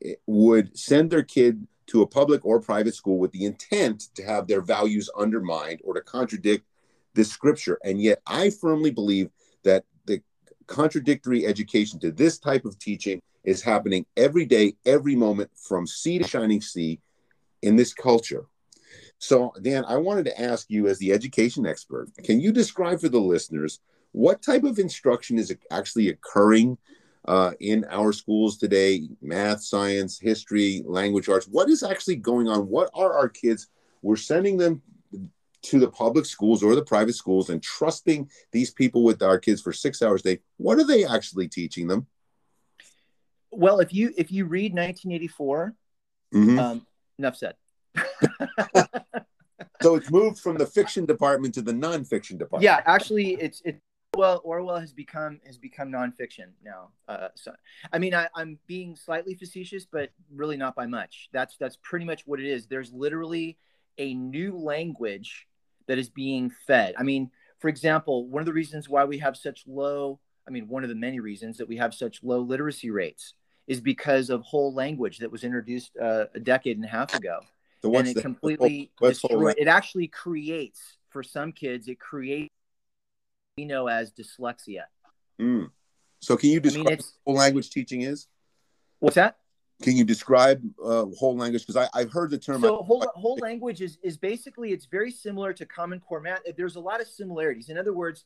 [0.04, 4.22] eh, would send their kid to a public or private school with the intent to
[4.22, 6.64] have their values undermined or to contradict
[7.14, 7.78] this scripture.
[7.84, 9.30] And yet, I firmly believe
[9.64, 10.22] that the
[10.66, 16.18] contradictory education to this type of teaching is happening every day, every moment, from sea
[16.18, 17.00] to shining sea
[17.62, 18.46] in this culture.
[19.18, 23.08] So, Dan, I wanted to ask you, as the education expert, can you describe for
[23.08, 23.80] the listeners
[24.12, 26.76] what type of instruction is actually occurring
[27.26, 31.46] uh, in our schools today math, science, history, language arts.
[31.46, 32.68] What is actually going on?
[32.68, 33.68] What are our kids?
[34.02, 34.82] We're sending them
[35.62, 39.62] to the public schools or the private schools and trusting these people with our kids
[39.62, 40.40] for six hours a day.
[40.56, 42.06] What are they actually teaching them?
[43.52, 45.74] Well, if you if you read 1984,
[46.34, 46.58] mm-hmm.
[46.58, 46.86] um,
[47.18, 47.54] enough said.
[49.82, 52.62] so it's moved from the fiction department to the nonfiction department.
[52.62, 53.78] Yeah, actually, it's it's
[54.16, 56.90] well, Orwell has become has become nonfiction now.
[57.08, 57.52] Uh, so,
[57.92, 61.28] I mean, I, I'm being slightly facetious, but really not by much.
[61.32, 62.66] That's that's pretty much what it is.
[62.66, 63.58] There's literally
[63.98, 65.46] a new language
[65.88, 66.94] that is being fed.
[66.98, 70.68] I mean, for example, one of the reasons why we have such low, I mean,
[70.68, 73.34] one of the many reasons that we have such low literacy rates
[73.66, 77.40] is because of whole language that was introduced uh, a decade and a half ago.
[77.82, 82.50] So and it the, completely destroy, it actually creates for some kids it creates
[83.56, 84.84] we know as dyslexia.
[85.40, 85.70] Mm.
[86.20, 88.28] So, can you describe I mean, what whole language teaching is?
[89.00, 89.36] What's that?
[89.82, 91.66] Can you describe uh, whole language?
[91.66, 92.60] Because I've heard the term.
[92.60, 96.40] So, whole, whole language is, is basically it's very similar to Common Core math.
[96.56, 97.68] There's a lot of similarities.
[97.68, 98.24] In other words,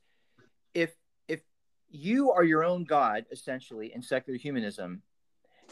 [0.74, 0.94] if
[1.26, 1.40] if
[1.88, 5.00] you are your own god essentially in secular humanism,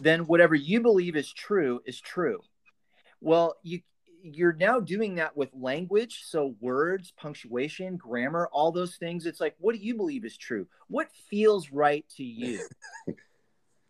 [0.01, 2.41] then whatever you believe is true is true.
[3.21, 3.81] Well, you
[4.27, 6.23] you're now doing that with language.
[6.25, 9.27] So words punctuation grammar all those things.
[9.27, 10.67] It's like what do you believe is true?
[10.89, 12.67] What feels right to you?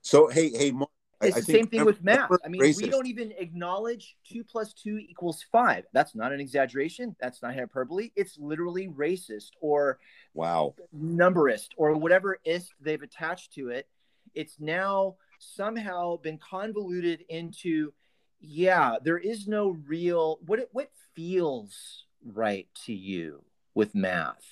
[0.05, 0.90] So hey hey Mark,
[1.23, 2.31] it's I, the same thing with math.
[2.45, 2.83] i mean racist.
[2.83, 5.85] we don't even acknowledge two plus two equals five.
[5.95, 7.17] That's not an exaggeration.
[7.21, 8.11] That's not hyperbole.
[8.14, 9.99] It's literally racist or
[10.35, 10.75] wow.
[10.95, 13.88] numberist or whatever ist they've attached to it.
[14.35, 17.92] It's now somehow been convoluted into
[18.40, 23.42] yeah, there is no real what it, what feels right to you
[23.75, 24.44] with math.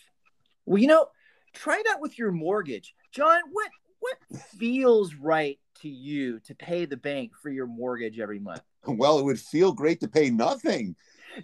[0.65, 1.09] Well, you know,
[1.53, 3.41] try that with your mortgage, John.
[3.53, 8.63] What what feels right to you to pay the bank for your mortgage every month?
[8.87, 10.97] Well, it would feel great to pay nothing,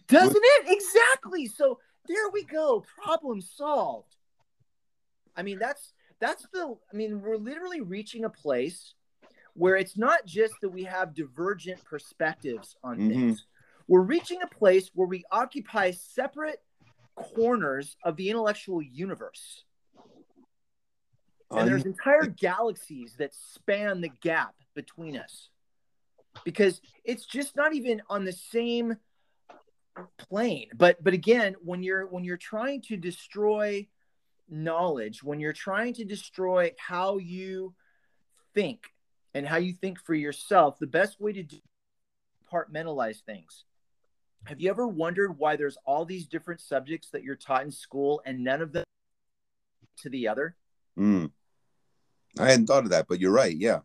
[0.08, 0.66] doesn't it?
[0.68, 1.46] Exactly.
[1.46, 4.16] So there we go, problem solved.
[5.36, 6.74] I mean, that's that's the.
[6.92, 8.94] I mean, we're literally reaching a place
[9.58, 13.08] where it's not just that we have divergent perspectives on mm-hmm.
[13.08, 13.46] things.
[13.88, 16.60] We're reaching a place where we occupy separate
[17.16, 19.64] corners of the intellectual universe.
[21.50, 25.48] And there's entire galaxies that span the gap between us
[26.44, 28.96] because it's just not even on the same
[30.18, 30.68] plane.
[30.76, 33.88] But but again, when you're when you're trying to destroy
[34.48, 37.74] knowledge, when you're trying to destroy how you
[38.54, 38.92] think
[39.38, 41.58] and how you think for yourself, the best way to do
[42.52, 43.64] compartmentalize things.
[44.44, 48.20] Have you ever wondered why there's all these different subjects that you're taught in school
[48.24, 48.84] and none of them
[49.98, 50.56] to the other?
[50.98, 51.30] Mm.
[52.38, 53.54] I hadn't thought of that, but you're right.
[53.54, 53.80] Yeah.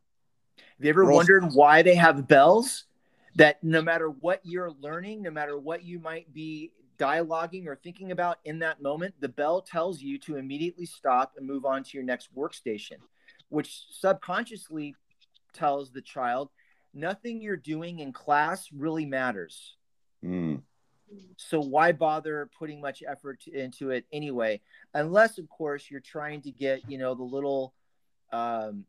[0.58, 2.86] Have you ever wondered why they have bells
[3.36, 8.12] that no matter what you're learning, no matter what you might be dialoguing or thinking
[8.12, 11.98] about in that moment, the bell tells you to immediately stop and move on to
[11.98, 12.98] your next workstation,
[13.50, 14.96] which subconsciously
[15.54, 16.50] tells the child
[16.94, 19.76] nothing you're doing in class really matters.
[20.24, 20.62] Mm.
[21.38, 24.62] So why bother putting much effort into it anyway?
[24.94, 27.74] Unless, of course, you're trying to get you know the little
[28.32, 28.86] um,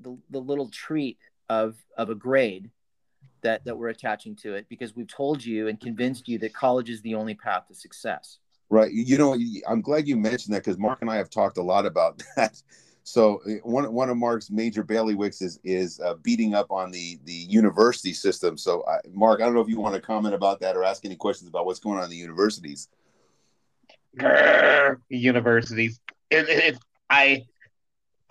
[0.00, 2.70] the, the little treat of of a grade
[3.42, 6.90] that that we're attaching to it because we've told you and convinced you that college
[6.90, 8.38] is the only path to success.
[8.70, 8.92] Right.
[8.92, 11.86] You know, I'm glad you mentioned that because Mark and I have talked a lot
[11.86, 12.60] about that.
[13.08, 17.18] So eh, one one of Mark's major bailiwicks is is uh, beating up on the
[17.24, 18.58] the university system.
[18.58, 21.04] So uh, Mark, I don't know if you want to comment about that or ask
[21.06, 22.88] any questions about what's going on in the universities.
[25.08, 26.00] Universities.
[26.28, 27.46] It, it, it, I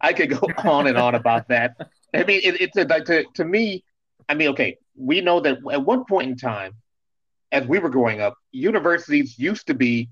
[0.00, 1.76] I could go on and on about that.
[2.14, 3.84] I mean, it, it's a, like to to me.
[4.26, 6.76] I mean, okay, we know that at one point in time,
[7.52, 10.08] as we were growing up, universities used to be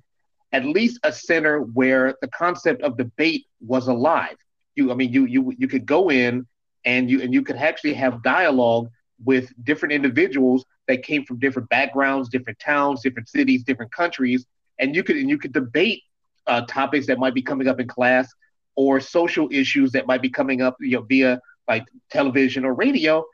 [0.52, 4.37] at least a center where the concept of debate was alive.
[4.74, 6.46] You, I mean, you you you could go in
[6.85, 8.88] and you and you could actually have dialogue
[9.24, 14.46] with different individuals that came from different backgrounds, different towns, different cities, different countries,
[14.78, 16.02] and you could and you could debate
[16.46, 18.32] uh, topics that might be coming up in class
[18.76, 23.24] or social issues that might be coming up you know, via like television or radio.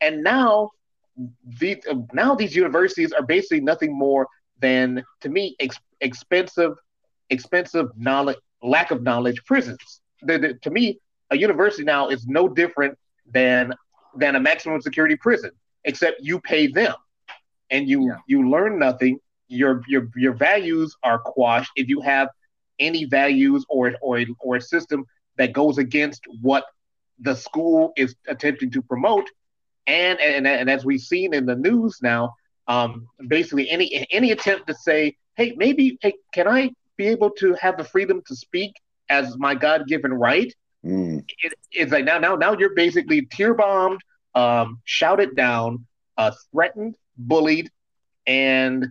[0.00, 0.70] And now,
[1.58, 1.80] the,
[2.12, 4.26] now these universities are basically nothing more
[4.60, 6.72] than, to me, ex- expensive,
[7.30, 10.00] expensive knowledge, lack of knowledge prisons.
[10.22, 10.98] The, the, to me,
[11.30, 12.98] a university now is no different
[13.30, 13.74] than
[14.16, 15.50] than a maximum security prison,
[15.84, 16.94] except you pay them,
[17.70, 18.16] and you yeah.
[18.26, 19.20] you learn nothing.
[19.48, 22.28] Your your your values are quashed if you have
[22.78, 25.04] any values or or or a system
[25.36, 26.64] that goes against what
[27.20, 29.28] the school is attempting to promote.
[29.86, 32.34] And and, and as we've seen in the news now,
[32.68, 37.54] um, basically any any attempt to say, hey, maybe hey, can I be able to
[37.54, 38.74] have the freedom to speak
[39.08, 40.54] as my God given right?
[40.84, 41.24] Mm.
[41.42, 44.00] It, it's like now now now you're basically tear bombed,
[44.34, 47.70] um, shouted down, uh, threatened, bullied,
[48.26, 48.88] and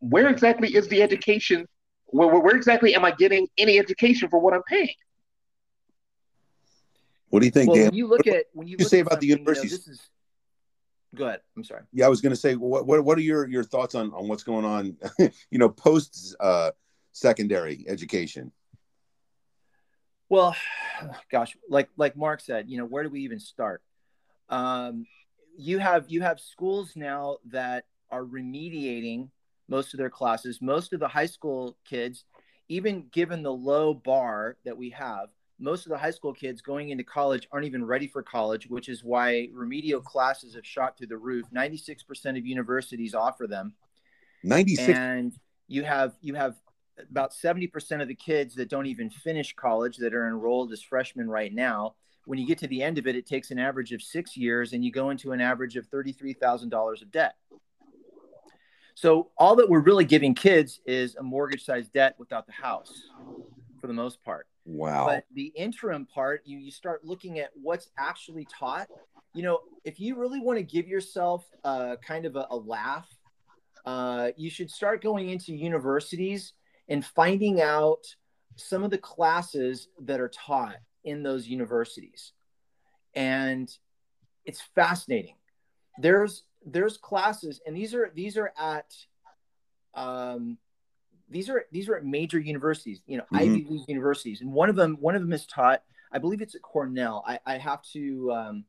[0.00, 1.66] where exactly is the education
[2.06, 4.88] where, where where exactly am I getting any education for what I'm paying?
[7.28, 7.86] What do you think, well, Dan?
[7.86, 9.72] When you look at when you, you say about the universities.
[9.72, 10.08] You know, is...
[11.14, 11.40] Go ahead.
[11.56, 11.82] I'm sorry.
[11.92, 14.28] Yeah, I was going to say, what, what what are your your thoughts on on
[14.28, 14.96] what's going on?
[15.50, 16.70] you know, post uh,
[17.12, 18.52] secondary education.
[20.28, 20.56] Well,
[21.30, 23.82] gosh, like like Mark said, you know, where do we even start?
[24.48, 25.06] Um,
[25.56, 29.28] you have you have schools now that are remediating
[29.68, 30.60] most of their classes.
[30.60, 32.24] Most of the high school kids,
[32.68, 35.28] even given the low bar that we have,
[35.64, 38.88] most of the high school kids going into college aren't even ready for college, which
[38.88, 41.46] is why remedial classes have shot through the roof.
[41.54, 43.74] 96% of universities offer them.
[44.44, 45.32] 96 and
[45.68, 46.56] you have you have
[47.10, 51.28] about 70% of the kids that don't even finish college that are enrolled as freshmen
[51.28, 51.94] right now.
[52.26, 54.74] When you get to the end of it, it takes an average of six years
[54.74, 57.36] and you go into an average of $33,000 of debt.
[58.94, 62.92] So all that we're really giving kids is a mortgage sized debt without the house
[63.80, 64.46] for the most part.
[64.64, 65.06] Wow.
[65.06, 68.88] But the interim part, you, you start looking at what's actually taught.
[69.34, 73.08] You know, if you really want to give yourself a kind of a, a laugh,
[73.84, 76.54] uh, you should start going into universities
[76.88, 78.04] and finding out
[78.56, 82.32] some of the classes that are taught in those universities.
[83.14, 83.70] And
[84.44, 85.34] it's fascinating.
[85.98, 88.92] There's there's classes, and these are these are at
[89.94, 90.58] um,
[91.28, 93.36] these are these are at major universities, you know, mm-hmm.
[93.36, 95.82] Ivy League universities, and one of them one of them is taught.
[96.12, 97.24] I believe it's at Cornell.
[97.26, 98.32] I, I have to.
[98.32, 98.64] Um,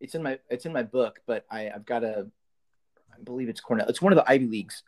[0.00, 2.26] it's in my it's in my book, but I, I've got a.
[3.12, 3.88] I believe it's Cornell.
[3.88, 4.82] It's one of the Ivy Leagues,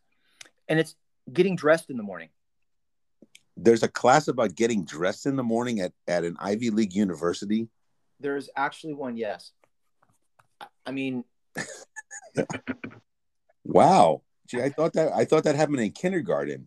[0.68, 0.96] and it's
[1.32, 2.30] getting dressed in the morning.
[3.56, 7.68] There's a class about getting dressed in the morning at, at an Ivy League university.
[8.18, 9.50] There's actually one, yes.
[10.86, 11.24] I mean,
[13.64, 14.22] wow.
[14.52, 16.66] Gee, I thought that I thought that happened in kindergarten.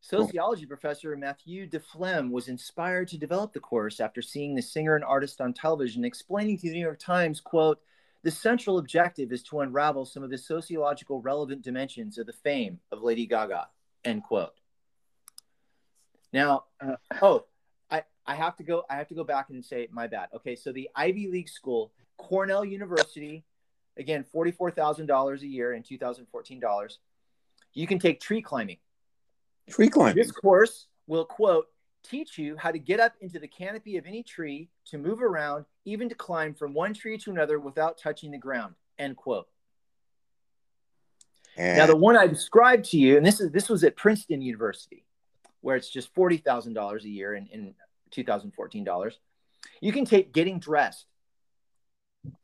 [0.00, 5.04] Sociology professor Matthew DeFlem was inspired to develop the course after seeing the singer and
[5.04, 7.80] artist on television, explaining to the New York Times, "quote
[8.22, 12.80] The central objective is to unravel some of the sociological relevant dimensions of the fame
[12.92, 13.68] of Lady Gaga."
[14.04, 14.54] End quote.
[16.34, 17.46] Now, uh, oh,
[18.26, 18.84] I have to go.
[18.88, 20.28] I have to go back and say my bad.
[20.34, 23.44] Okay, so the Ivy League school, Cornell University,
[23.96, 27.00] again forty four thousand dollars a year in two thousand fourteen dollars.
[27.74, 28.78] You can take tree climbing.
[29.68, 30.16] Tree climbing.
[30.16, 31.66] This course will quote
[32.02, 35.64] teach you how to get up into the canopy of any tree, to move around,
[35.86, 38.74] even to climb from one tree to another without touching the ground.
[38.98, 39.48] End quote.
[41.56, 41.78] And...
[41.78, 45.04] Now the one I described to you, and this is this was at Princeton University,
[45.60, 47.74] where it's just forty thousand dollars a year in, in
[48.14, 49.18] 2014 dollars.
[49.80, 51.06] You can take Getting Dressed.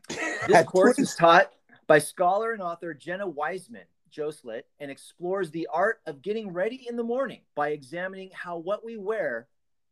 [0.48, 1.50] This course is taught
[1.86, 6.96] by scholar and author Jenna Weissman Joselit and explores the art of getting ready in
[6.96, 9.48] the morning by examining how what we wear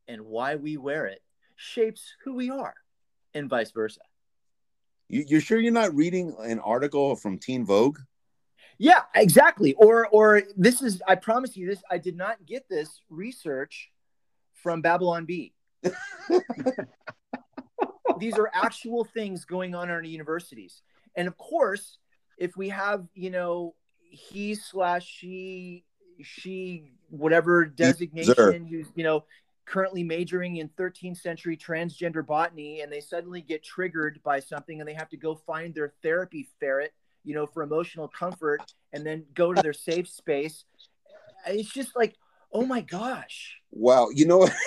[0.09, 1.23] and why we wear it
[1.57, 2.75] shapes who we are
[3.35, 4.01] and vice versa.
[5.09, 7.99] You, are sure you're not reading an article from Teen Vogue?
[8.79, 9.75] Yeah, exactly.
[9.75, 13.91] Or or this is I promise you this I did not get this research
[14.55, 15.53] from Babylon Bee.
[18.19, 20.83] These are actual things going on in our universities.
[21.15, 21.99] And of course,
[22.37, 25.85] if we have, you know, he slash she,
[26.23, 29.25] she, whatever designation, who's, you know,
[29.69, 34.89] currently majoring in 13th century transgender botany and they suddenly get triggered by something and
[34.89, 38.63] they have to go find their therapy ferret you know for emotional comfort
[38.95, 40.65] and then go to their safe space
[41.47, 42.17] it's just like
[42.53, 44.49] oh my gosh wow you know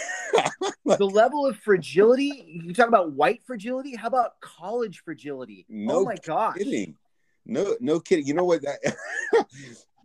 [0.86, 2.62] the level of fragility.
[2.64, 3.96] You talk about white fragility.
[3.96, 5.66] How about college fragility?
[5.70, 6.58] No oh my gosh.
[6.58, 6.96] Kidding.
[7.46, 8.26] No, no kidding.
[8.26, 8.62] You know what?
[8.62, 8.96] That,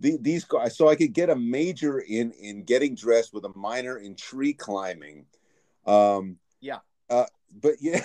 [0.01, 3.99] the, these so I could get a major in in getting dressed with a minor
[3.99, 5.27] in tree climbing.
[5.87, 6.79] Um, yeah.
[7.11, 7.27] Uh,
[7.61, 8.05] but yeah.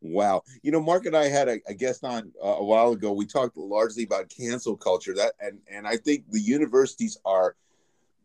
[0.00, 0.42] Wow.
[0.62, 3.12] You know, Mark and I had a, a guest on uh, a while ago.
[3.12, 7.56] We talked largely about cancel culture that and and I think the universities are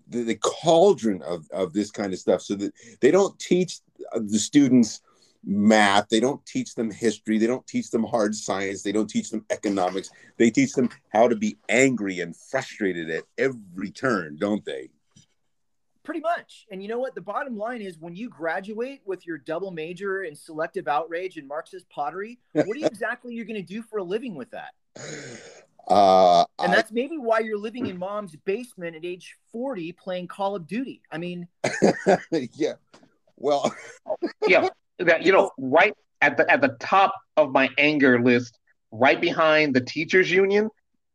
[0.10, 2.42] the, the cauldron of, of this kind of stuff.
[2.42, 3.80] So that they don't teach
[4.14, 5.02] the students
[5.46, 9.30] math they don't teach them history they don't teach them hard science they don't teach
[9.30, 10.10] them economics.
[10.38, 14.90] They teach them how to be angry and frustrated at every turn don't they?
[16.04, 16.66] Pretty much.
[16.72, 17.14] And you know what?
[17.14, 21.48] The bottom line is when you graduate with your double major in selective outrage and
[21.48, 24.74] marxist pottery what are you exactly you're going to do for a living with that
[25.90, 30.28] uh, and that's I, maybe why you're living in mom's basement at age 40 playing
[30.28, 31.02] Call of Duty.
[31.12, 31.48] I mean,
[32.32, 32.74] yeah.
[33.38, 33.74] Well,
[34.48, 34.70] yeah,
[35.00, 38.60] that you know, right at the at the top of my anger list,
[38.92, 40.70] right behind the teachers union,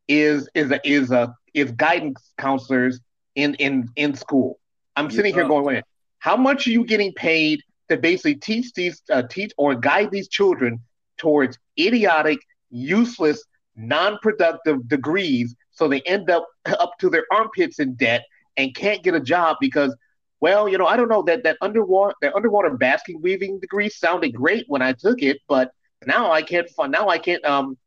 [0.07, 2.99] is is a, is a is guidance counselors
[3.35, 4.59] in in in school.
[4.97, 5.83] I'm sitting here going, wait,
[6.19, 10.27] how much are you getting paid to basically teach these uh, teach or guide these
[10.27, 10.79] children
[11.17, 12.39] towards idiotic,
[12.71, 13.43] useless
[13.75, 18.23] non-productive degrees so they end up up to their armpits in debt
[18.57, 19.95] and can't get a job because
[20.39, 24.29] well you know i don't know that that underwater that underwater basking weaving degree sounded
[24.33, 25.71] great when i took it but
[26.05, 27.77] now i can't find now i can't um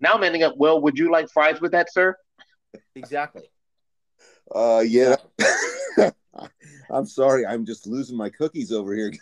[0.00, 2.16] now i'm ending up well would you like fries with that sir?
[2.96, 3.42] Exactly.
[4.54, 5.16] Uh yeah.
[6.90, 9.12] I'm sorry i'm just losing my cookies over here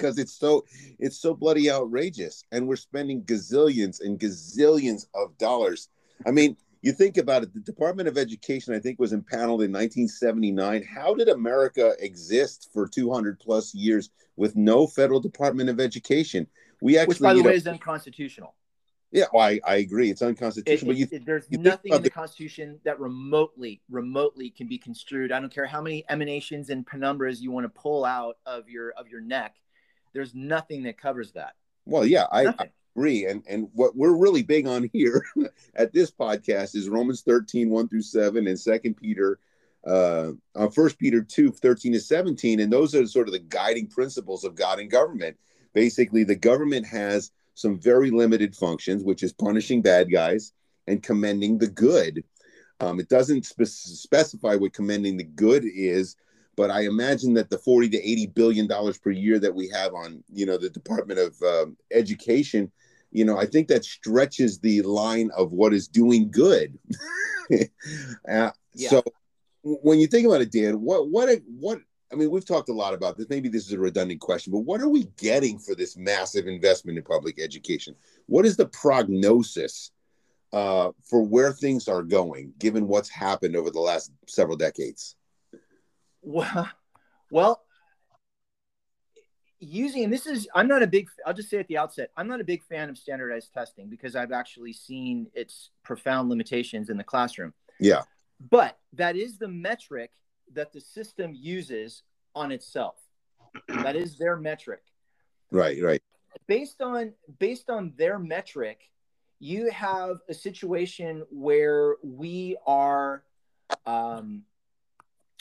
[0.00, 0.64] because it's so
[0.98, 2.44] it's so bloody outrageous.
[2.52, 5.88] And we're spending gazillions and gazillions of dollars.
[6.26, 9.70] I mean you think about it the department of education i think was impaneled in
[9.70, 14.08] 1979 how did america exist for 200 plus years
[14.40, 16.46] with no federal department of education?
[16.80, 18.54] We actually which by the way know, is unconstitutional.
[19.12, 20.10] Yeah well, I, I agree.
[20.10, 22.98] It's unconstitutional it, it, but you, it, there's you nothing in the, the constitution that
[22.98, 25.30] remotely remotely can be construed.
[25.30, 28.92] I don't care how many emanations and penumbras you want to pull out of your
[28.92, 29.56] of your neck
[30.12, 31.54] there's nothing that covers that.
[31.86, 33.26] Well, yeah, I, I, agree.
[33.26, 35.24] And and what we're really big on here
[35.74, 39.38] at this podcast is Romans 13, 1 through 7, and Second Peter
[39.86, 42.60] uh, on uh, First Peter 2, 13 to 17.
[42.60, 45.36] And those are sort of the guiding principles of God and government.
[45.72, 50.52] Basically, the government has some very limited functions, which is punishing bad guys
[50.86, 52.24] and commending the good.
[52.80, 56.16] Um, it doesn't spe- specify what commending the good is,
[56.60, 59.94] but I imagine that the 40 to 80 billion dollars per year that we have
[59.94, 62.70] on, you know, the Department of um, Education,
[63.12, 66.78] you know, I think that stretches the line of what is doing good.
[68.30, 68.90] uh, yeah.
[68.90, 69.02] So
[69.62, 71.80] when you think about it, Dan, what what what
[72.12, 73.30] I mean, we've talked a lot about this.
[73.30, 76.98] Maybe this is a redundant question, but what are we getting for this massive investment
[76.98, 77.96] in public education?
[78.26, 79.92] What is the prognosis
[80.52, 85.16] uh, for where things are going, given what's happened over the last several decades?
[86.22, 86.68] Well,
[87.30, 87.62] well,
[89.60, 91.08] using and this is I'm not a big.
[91.26, 94.16] I'll just say at the outset, I'm not a big fan of standardized testing because
[94.16, 97.52] I've actually seen its profound limitations in the classroom.
[97.78, 98.02] Yeah,
[98.50, 100.10] but that is the metric
[100.52, 102.02] that the system uses
[102.34, 102.96] on itself.
[103.68, 104.82] that is their metric.
[105.50, 106.02] Right, right.
[106.46, 108.90] Based on based on their metric,
[109.40, 113.24] you have a situation where we are
[113.86, 114.42] um,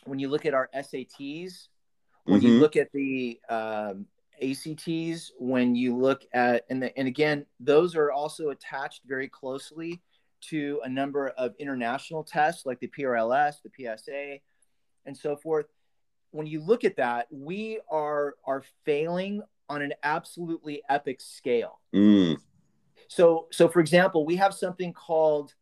[0.10, 1.68] when you look at our SATs,
[2.26, 2.48] when mm-hmm.
[2.48, 4.06] you look at the um,
[4.42, 10.02] ACTs, when you look at and the, and again, those are also attached very closely
[10.42, 14.38] to a number of international tests like the PIRLS, the PISA,
[15.06, 15.66] and so forth.
[16.32, 21.80] When you look at that, we are are failing on an absolutely epic scale.
[21.94, 22.38] Mm.
[23.08, 25.54] So, so for example, we have something called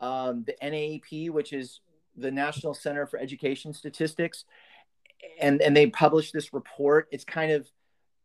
[0.00, 1.80] um, the NAEP, which is
[2.16, 4.44] the National Center for Education Statistics,
[5.40, 7.08] and and they published this report.
[7.10, 7.68] It's kind of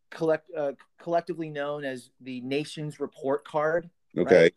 [0.09, 3.89] collect uh, collectively known as the nation's report card.
[4.17, 4.43] Okay.
[4.43, 4.55] Right?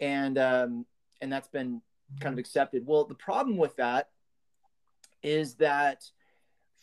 [0.00, 0.86] And um,
[1.20, 1.80] and that's been
[2.20, 2.86] kind of accepted.
[2.86, 4.10] Well, the problem with that
[5.22, 6.04] is that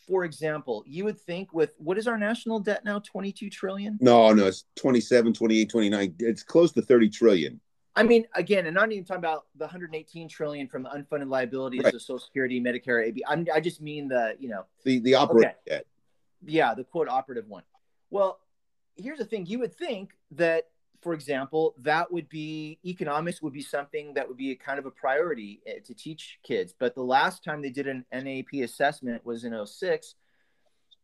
[0.06, 3.98] for example, you would think with what is our national debt now 22 trillion?
[4.00, 6.14] No, no, it's 27, 28, 29.
[6.18, 7.60] It's close to 30 trillion.
[7.96, 11.84] I mean, again, and not even talking about the 118 trillion from the unfunded liabilities
[11.84, 11.94] right.
[11.94, 13.22] of Social Security, Medicare, AB.
[13.28, 15.76] I'm, I just mean the, you know, the the operative okay.
[15.76, 15.86] debt.
[16.44, 17.62] Yeah, the quote operative one.
[18.10, 18.40] Well,
[18.96, 20.64] here's the thing: you would think that
[21.04, 24.86] for example, that would be economics would be something that would be a kind of
[24.86, 26.74] a priority eh, to teach kids.
[26.76, 30.14] But the last time they did an NAEP assessment was in 06,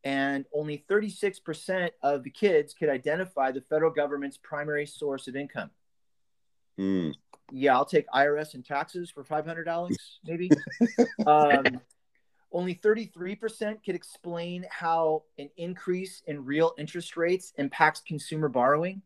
[0.02, 5.70] and only 36% of the kids could identify the federal government's primary source of income.
[6.80, 7.14] Mm.
[7.52, 10.50] Yeah, I'll take IRS and taxes for $500, maybe.
[11.26, 11.80] um,
[12.52, 19.02] only 33% could explain how an increase in real interest rates impacts consumer borrowing.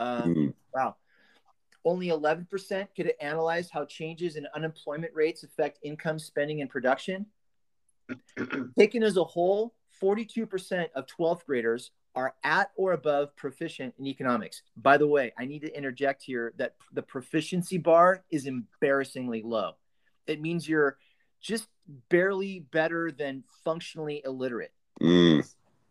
[0.00, 0.54] Um, mm.
[0.74, 0.96] Wow.
[1.84, 7.26] Only 11% could analyze how changes in unemployment rates affect income, spending, and production.
[8.78, 14.62] Taken as a whole, 42% of 12th graders are at or above proficient in economics.
[14.76, 19.72] By the way, I need to interject here that the proficiency bar is embarrassingly low.
[20.26, 20.96] It means you're
[21.40, 21.68] just
[22.08, 24.72] barely better than functionally illiterate.
[25.00, 25.46] Mm.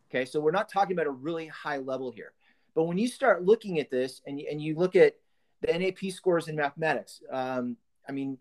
[0.09, 2.33] Okay, so we're not talking about a really high level here.
[2.73, 5.13] But when you start looking at this and, and you look at
[5.61, 8.37] the NAEP scores in mathematics, um, I mean,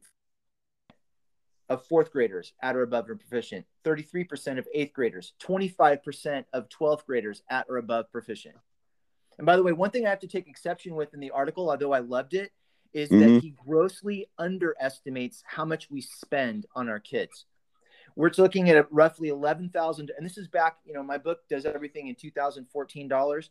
[1.68, 7.06] of fourth graders at or above or proficient, 33% of eighth graders, 25% of 12th
[7.06, 8.56] graders at or above proficient.
[9.38, 11.70] And by the way, one thing I have to take exception with in the article,
[11.70, 12.52] although I loved it,
[12.92, 13.34] is mm-hmm.
[13.34, 17.46] that he grossly underestimates how much we spend on our kids.
[18.16, 22.06] We're looking at roughly 11,000 and this is back, you know, my book does everything
[22.06, 23.50] in 2014 dollars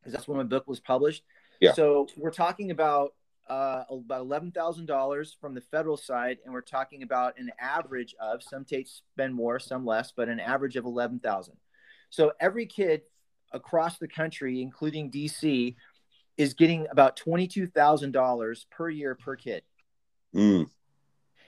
[0.00, 1.22] because that's when my book was published.
[1.60, 1.74] Yeah.
[1.74, 3.14] So we're talking about
[3.48, 8.14] uh, about eleven thousand dollars from the federal side, and we're talking about an average
[8.20, 11.56] of some states spend more, some less, but an average of eleven thousand.
[12.10, 13.02] So every kid
[13.52, 15.74] across the country, including DC,
[16.36, 19.62] is getting about twenty-two thousand dollars per year per kid.
[20.34, 20.70] Mm.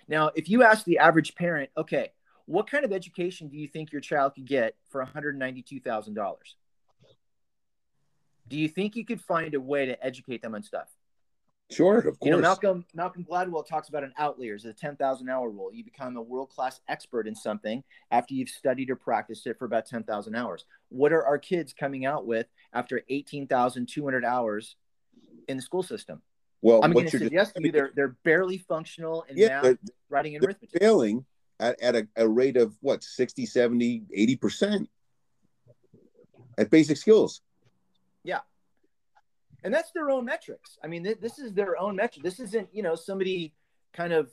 [0.07, 2.11] Now, if you ask the average parent, okay,
[2.45, 5.81] what kind of education do you think your child could get for one hundred ninety-two
[5.81, 6.57] thousand dollars?
[8.49, 10.89] do you think you could find a way to educate them on stuff?
[11.71, 12.17] Sure, of course.
[12.23, 15.73] You know, Malcolm Malcolm Gladwell talks about an outliers, a ten thousand hour rule.
[15.73, 19.65] You become a world class expert in something after you've studied or practiced it for
[19.65, 20.67] about ten thousand hours.
[20.91, 24.77] What are our kids coming out with after eighteen thousand two hundred hours
[25.49, 26.21] in the school system?
[26.61, 29.77] Well, I'm going to suggest to you they're they're barely functional in yeah, math,
[30.11, 30.79] writing, and arithmetic.
[30.81, 31.25] Failing
[31.61, 34.91] at, at a, a rate of what 60, 70, 80 percent
[36.59, 37.41] at basic skills.
[38.23, 38.41] Yeah.
[39.65, 40.79] And that's their own metrics.
[40.85, 42.23] I mean, th- this is their own metric.
[42.23, 43.55] This isn't, you know, somebody
[43.95, 44.31] kind of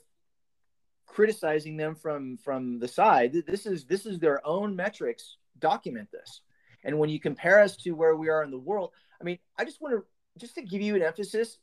[1.06, 3.42] criticizing them from from the side.
[3.46, 6.42] This is this is their own metrics document this.
[6.84, 9.64] And when you compare us to where we are in the world, I mean, I
[9.64, 10.04] just want to
[10.38, 11.58] just to give you an emphasis.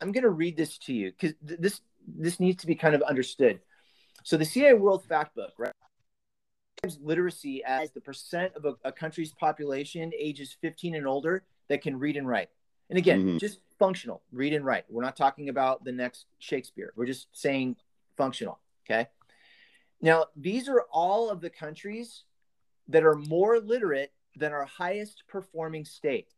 [0.00, 2.94] I'm going to read this to you because th- this this needs to be kind
[2.94, 3.60] of understood.
[4.24, 5.72] So the CIA World Factbook, right?
[7.00, 11.98] Literacy as the percent of a, a country's population ages 15 and older that can
[11.98, 12.48] read and write.
[12.88, 13.38] And again, mm-hmm.
[13.38, 14.84] just functional, read and write.
[14.88, 16.92] We're not talking about the next Shakespeare.
[16.96, 17.76] We're just saying
[18.16, 18.60] functional.
[18.88, 19.08] Okay.
[20.00, 22.24] Now, these are all of the countries
[22.88, 26.28] that are more literate than our highest performing state.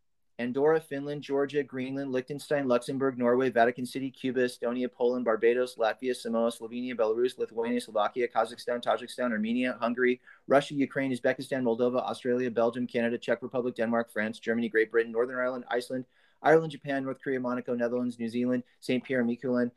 [0.40, 6.52] Andorra, Finland, Georgia, Greenland, Liechtenstein, Luxembourg, Norway, Vatican City, Cuba, Estonia, Poland, Barbados, Latvia, Samoa,
[6.52, 13.18] Slovenia, Belarus, Lithuania, Slovakia, Kazakhstan, Tajikistan, Armenia, Hungary, Russia, Ukraine, Uzbekistan, Moldova, Australia, Belgium, Canada,
[13.18, 16.04] Czech Republic, Denmark, France, Germany, Great Britain, Northern Ireland, Iceland,
[16.42, 19.02] Ireland, Japan, North Korea, Monaco, Netherlands, New Zealand, St.
[19.02, 19.70] Pierre, and Miquelon,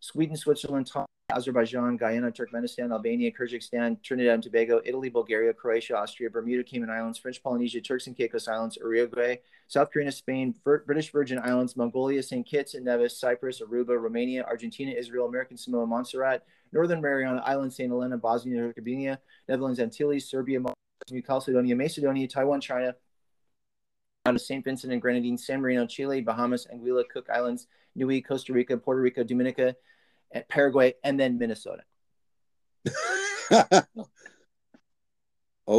[0.00, 0.90] Sweden, Switzerland,
[1.32, 7.18] Azerbaijan, Guyana, Turkmenistan, Albania, Kyrgyzstan, Trinidad and Tobago, Italy, Bulgaria, Croatia, Austria, Bermuda, Cayman Islands,
[7.18, 9.36] French Polynesia, Turks and Caicos Islands, Uruguay,
[9.66, 12.46] South Korea, Spain, British Virgin Islands, Mongolia, St.
[12.46, 17.90] Kitts and Nevis, Cyprus, Aruba, Romania, Argentina, Israel, American Samoa, Montserrat, Northern Mariana Islands, St.
[17.90, 20.60] Helena, Bosnia and Herzegovina, Netherlands, Antilles, Serbia,
[21.10, 22.94] New Caledonia, Macedonia, Taiwan, China,
[24.24, 24.64] St.
[24.64, 29.22] Vincent and Grenadines, San Marino, Chile, Bahamas, Anguilla, Cook Islands, Niue, Costa Rica, Puerto Rico,
[29.22, 29.76] Dominica,
[30.48, 31.82] Paraguay, and then Minnesota.
[33.52, 33.82] okay.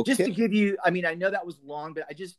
[0.06, 2.38] Just to give you, I mean, I know that was long, but I just,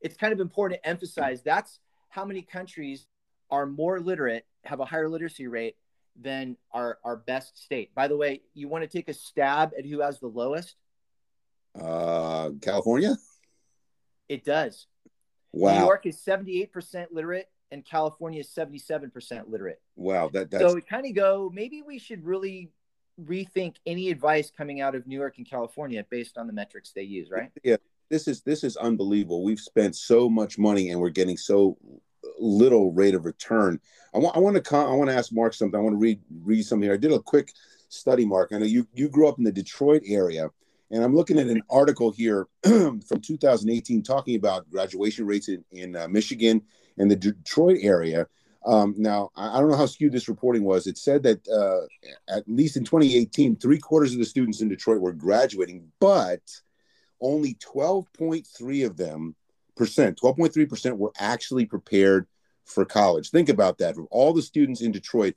[0.00, 1.78] it's kind of important to emphasize that's
[2.08, 3.06] how many countries
[3.48, 5.76] are more literate, have a higher literacy rate
[6.20, 7.94] than our, our best state.
[7.94, 10.74] By the way, you want to take a stab at who has the lowest?
[11.80, 13.16] Uh, California?
[14.28, 14.88] It does.
[15.54, 15.78] Wow.
[15.78, 19.80] New York is 78% literate and California is 77% literate.
[19.96, 20.64] Wow, that that's...
[20.64, 21.50] so we kind of go.
[21.54, 22.70] Maybe we should really
[23.22, 27.02] rethink any advice coming out of New York and California based on the metrics they
[27.02, 27.50] use, right?
[27.62, 27.76] Yeah,
[28.10, 29.44] this is this is unbelievable.
[29.44, 31.78] We've spent so much money and we're getting so
[32.38, 33.80] little rate of return.
[34.14, 35.78] I want I want to I want to ask Mark something.
[35.78, 36.94] I want to read read something here.
[36.94, 37.52] I did a quick
[37.88, 38.50] study, Mark.
[38.52, 40.50] I know you you grew up in the Detroit area.
[40.90, 45.96] And I'm looking at an article here from 2018 talking about graduation rates in, in
[45.96, 46.62] uh, Michigan
[46.98, 48.26] and the Detroit area.
[48.66, 50.86] Um, now, I don't know how skewed this reporting was.
[50.86, 51.86] It said that uh,
[52.34, 56.40] at least in 2018, three quarters of the students in Detroit were graduating, but
[57.20, 59.34] only 12.3 of them
[59.76, 62.26] percent, 12.3 percent, were actually prepared
[62.64, 63.30] for college.
[63.30, 63.98] Think about that.
[63.98, 65.34] Of all the students in Detroit,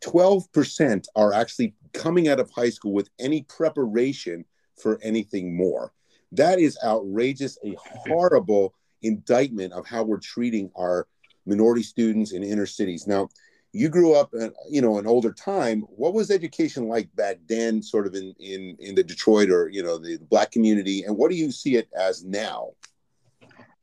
[0.00, 4.44] 12% are actually coming out of high school with any preparation
[4.76, 5.92] for anything more.
[6.32, 7.76] That is outrageous, a
[8.08, 11.06] horrible indictment of how we're treating our
[11.46, 13.06] minority students in inner cities.
[13.06, 13.28] Now,
[13.72, 15.82] you grew up, in, you know, an older time.
[15.82, 19.82] What was education like back then, sort of in in in the Detroit or you
[19.82, 22.70] know the, black community, and what do you see it as now?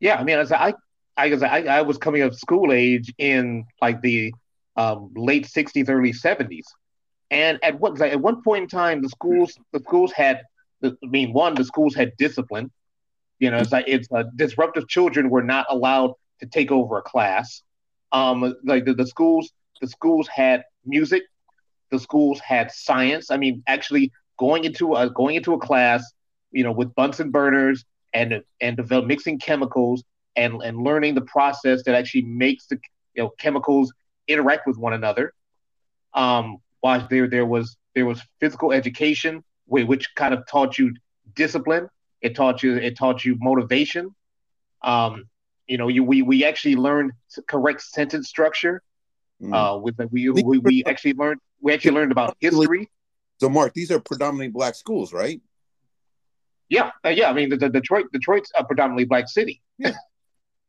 [0.00, 0.74] Yeah, I mean, as I
[1.16, 4.34] I I, I was coming of school age in like the
[4.76, 6.64] um, late '60s, early '70s,
[7.30, 10.42] and at what at one point in time, the schools the schools had,
[10.82, 12.70] I mean, one the schools had discipline.
[13.38, 17.02] You know, it's like it's uh, disruptive children were not allowed to take over a
[17.02, 17.62] class.
[18.12, 19.50] Um, like the, the schools,
[19.80, 21.24] the schools had music,
[21.90, 23.30] the schools had science.
[23.30, 26.04] I mean, actually going into a going into a class,
[26.52, 30.04] you know, with Bunsen burners and and develop mixing chemicals
[30.36, 32.78] and and learning the process that actually makes the
[33.14, 33.92] you know chemicals
[34.28, 35.32] interact with one another.
[36.12, 40.94] Um, while there there was there was physical education, which kind of taught you
[41.34, 41.88] discipline.
[42.20, 44.14] It taught you it taught you motivation.
[44.82, 45.24] Um,
[45.66, 47.12] you know, you we we actually learned
[47.48, 48.82] correct sentence structure.
[49.40, 49.54] Mm.
[49.54, 52.90] Uh, with we, we we actually learned we actually learned about history.
[53.40, 55.40] So, Mark, these are predominantly black schools, right?
[56.68, 57.30] Yeah, uh, yeah.
[57.30, 59.62] I mean, the, the, Detroit Detroit's a predominantly black city.
[59.78, 59.92] Yeah.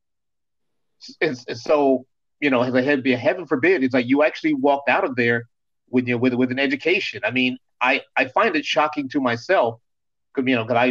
[1.20, 2.06] it's, it's, so
[2.40, 5.50] you know, heaven forbid, it's like you actually walked out of there
[5.90, 7.22] with you know, with with an education.
[7.24, 9.80] I mean, I I find it shocking to myself,
[10.38, 10.88] you know, because I,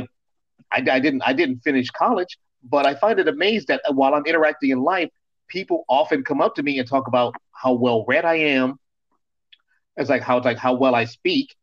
[0.72, 4.26] I I didn't I didn't finish college, but I find it amazed that while I'm
[4.26, 5.10] interacting in life,
[5.48, 8.78] people often come up to me and talk about how well read I am.
[9.96, 11.54] It's like how it's like how well I speak,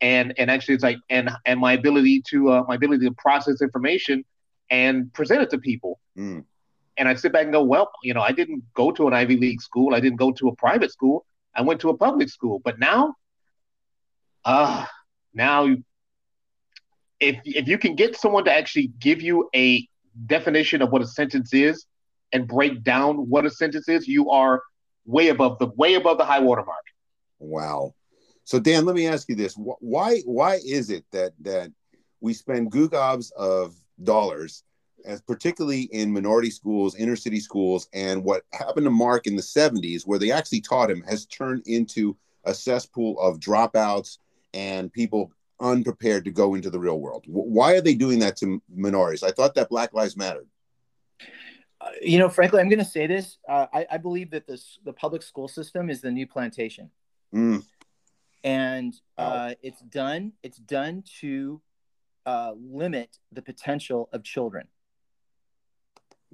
[0.00, 3.62] and and actually it's like and and my ability to uh, my ability to process
[3.62, 4.24] information
[4.70, 6.00] and present it to people.
[6.16, 6.44] Mm.
[6.96, 9.36] And I sit back and go, well, you know, I didn't go to an Ivy
[9.36, 9.94] League school.
[9.94, 11.26] I didn't go to a private school.
[11.54, 12.60] I went to a public school.
[12.64, 13.14] But now,
[14.44, 14.86] uh,
[15.32, 15.74] now
[17.20, 19.86] if if you can get someone to actually give you a
[20.26, 21.86] definition of what a sentence is
[22.32, 24.62] and break down what a sentence is, you are
[25.06, 26.84] way above the way above the high water mark.
[27.38, 27.94] Wow.
[28.44, 31.70] So Dan, let me ask you this: why why is it that that
[32.20, 34.62] we spend gugobs of dollars,
[35.04, 39.42] as particularly in minority schools, inner city schools, and what happened to Mark in the
[39.42, 44.18] '70s, where they actually taught him, has turned into a cesspool of dropouts
[44.52, 47.24] and people unprepared to go into the real world.
[47.26, 49.22] Why are they doing that to minorities?
[49.22, 50.48] I thought that Black Lives Mattered.
[51.80, 53.38] Uh, you know, frankly, I'm going to say this.
[53.48, 56.90] Uh, I, I, believe that this the public school system is the new plantation,
[57.34, 57.62] mm.
[58.42, 60.32] and uh, it's done.
[60.42, 61.60] It's done to
[62.24, 64.68] uh, limit the potential of children.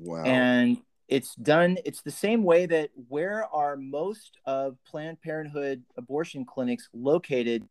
[0.00, 0.24] Wow.
[0.24, 0.78] And
[1.08, 1.76] it's done.
[1.84, 7.68] It's the same way that where are most of Planned Parenthood abortion clinics located?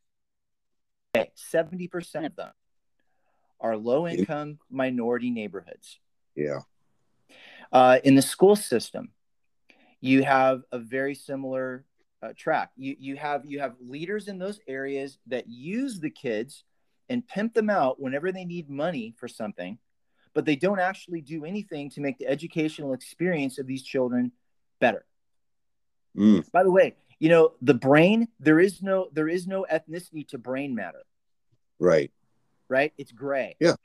[1.16, 2.52] 70% of them
[3.60, 6.00] are low income minority neighborhoods.
[6.36, 6.60] Yeah.
[7.72, 9.12] Uh, in the school system,
[10.02, 11.86] you have a very similar
[12.22, 12.72] uh, track.
[12.76, 16.64] You, you have you have leaders in those areas that use the kids
[17.10, 19.78] and pimp them out whenever they need money for something,
[20.40, 24.32] but they don't actually do anything to make the educational experience of these children
[24.80, 25.04] better.
[26.16, 26.50] Mm.
[26.54, 30.38] By the way, you know the brain there is no there is no ethnicity to
[30.38, 31.04] brain matter.
[31.78, 32.10] Right.
[32.70, 32.94] Right?
[32.98, 33.58] It's gray.
[33.60, 33.76] Yeah.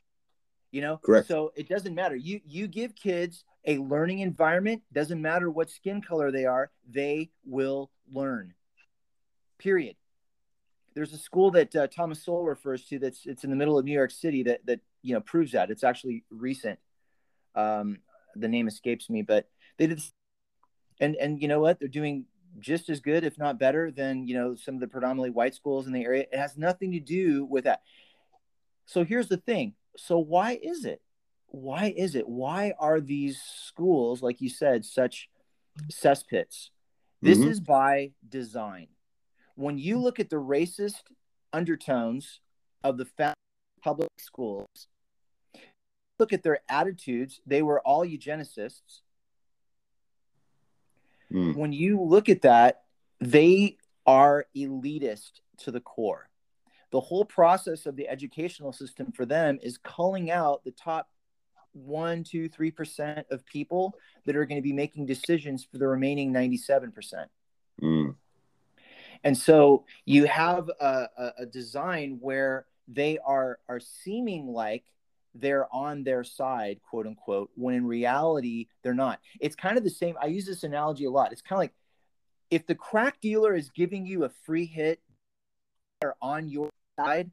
[0.70, 1.00] You know?
[1.04, 1.26] Correct.
[1.26, 2.14] So it doesn't matter.
[2.14, 7.30] You you give kids a learning environment doesn't matter what skin color they are they
[7.44, 8.54] will learn.
[9.58, 9.96] Period
[10.94, 13.84] there's a school that uh, thomas sowell refers to that's it's in the middle of
[13.84, 16.78] new york city that that you know proves that it's actually recent
[17.54, 17.98] um
[18.36, 20.00] the name escapes me but they did
[21.00, 22.24] and and you know what they're doing
[22.58, 25.86] just as good, if not better, than you know some of the predominantly white schools
[25.86, 26.26] in the area.
[26.32, 27.82] It has nothing to do with that.
[28.86, 29.74] So here's the thing.
[29.96, 31.00] So why is it?
[31.48, 32.28] Why is it?
[32.28, 35.28] Why are these schools, like you said, such
[35.90, 36.70] cesspits?
[37.22, 37.48] This mm-hmm.
[37.48, 38.88] is by design.
[39.54, 41.02] When you look at the racist
[41.52, 42.40] undertones
[42.82, 43.06] of the
[43.82, 44.88] public schools,
[46.18, 47.40] look at their attitudes.
[47.46, 49.02] They were all eugenicists
[51.34, 51.56] Mm.
[51.56, 52.82] When you look at that,
[53.20, 53.76] they
[54.06, 56.28] are elitist to the core.
[56.92, 61.08] The whole process of the educational system for them is culling out the top
[61.72, 63.94] one, two, three percent of people
[64.26, 67.28] that are going to be making decisions for the remaining 97 percent.
[69.24, 74.84] And so you have a, a, a design where they are are seeming like
[75.34, 79.18] they're on their side, quote unquote, when in reality they're not.
[79.40, 80.14] It's kind of the same.
[80.20, 81.32] I use this analogy a lot.
[81.32, 81.74] It's kind of like
[82.50, 85.00] if the crack dealer is giving you a free hit,
[86.00, 86.70] they're on your
[87.00, 87.30] side.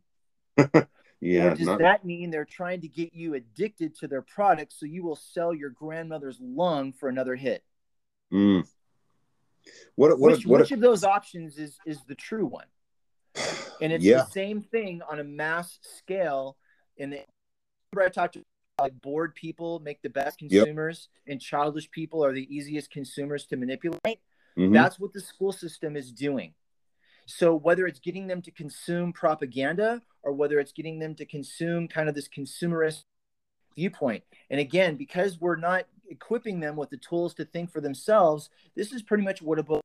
[1.20, 1.46] yeah.
[1.48, 1.80] Or does not...
[1.80, 5.54] that mean they're trying to get you addicted to their product so you will sell
[5.54, 7.64] your grandmother's lung for another hit?
[8.34, 8.66] Mm.
[9.95, 12.66] What, what, which, what, which of those options is is the true one?
[13.82, 14.18] And it's yeah.
[14.18, 16.57] the same thing on a mass scale
[16.97, 17.22] in the
[17.99, 18.43] I talked to
[18.80, 21.34] like bored people make the best consumers yep.
[21.34, 24.20] and childish people are the easiest consumers to manipulate.
[24.57, 24.74] Mm-hmm.
[24.74, 26.53] That's what the school system is doing.
[27.26, 31.88] So whether it's getting them to consume propaganda or whether it's getting them to consume
[31.88, 33.03] kind of this consumerist
[33.76, 34.24] viewpoint.
[34.49, 38.91] And again, because we're not equipping them with the tools to think for themselves, this
[38.91, 39.82] is pretty much what a book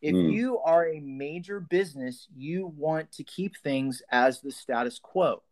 [0.00, 0.32] if mm.
[0.32, 5.44] you are a major business, you want to keep things as the status quo.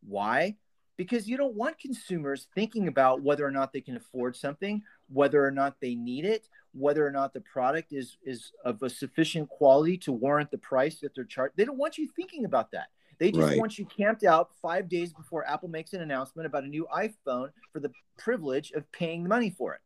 [0.00, 0.56] Why?
[0.98, 5.42] because you don't want consumers thinking about whether or not they can afford something, whether
[5.42, 9.48] or not they need it, whether or not the product is is of a sufficient
[9.48, 11.56] quality to warrant the price that they're charged.
[11.56, 12.88] They don't want you thinking about that.
[13.18, 13.58] They just right.
[13.58, 17.50] want you camped out five days before Apple makes an announcement about a new iPhone
[17.72, 19.80] for the privilege of paying the money for it.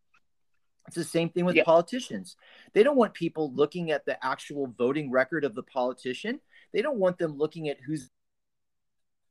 [0.87, 1.65] It's the same thing with yeah.
[1.65, 2.37] politicians.
[2.75, 6.41] They don't want people looking at the actual voting record of the politician.
[6.73, 8.11] They don't want them looking at who's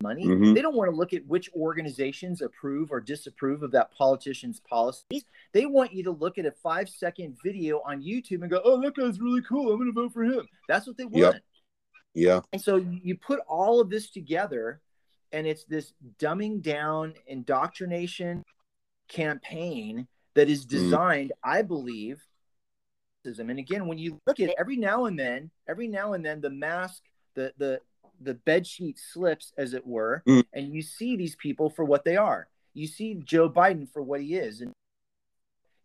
[0.02, 0.26] money.
[0.26, 0.54] Mm-hmm.
[0.54, 5.26] They don't want to look at which organizations approve or disapprove of that politician's policies.
[5.54, 8.82] They want you to look at a five second video on YouTube and go, oh,
[8.82, 9.72] that guy's really cool.
[9.72, 10.48] I'm going to vote for him.
[10.68, 11.36] That's what they want.
[11.36, 11.42] Yep.
[12.14, 12.42] Yeah.
[12.52, 14.82] And so you put all of this together,
[15.32, 18.44] and it's this dumbing down indoctrination
[19.08, 20.78] campaign that is mm-hmm.
[20.78, 21.50] designed, mm.
[21.50, 22.22] I believe.
[23.24, 26.42] And again, when you look at it, every now and then, every now and then,
[26.42, 27.04] the mask,
[27.36, 27.80] the the
[28.20, 30.44] the bed sheet slips, as it were, mm.
[30.54, 32.48] and you see these people for what they are.
[32.74, 34.74] You see Joe Biden for what he is, and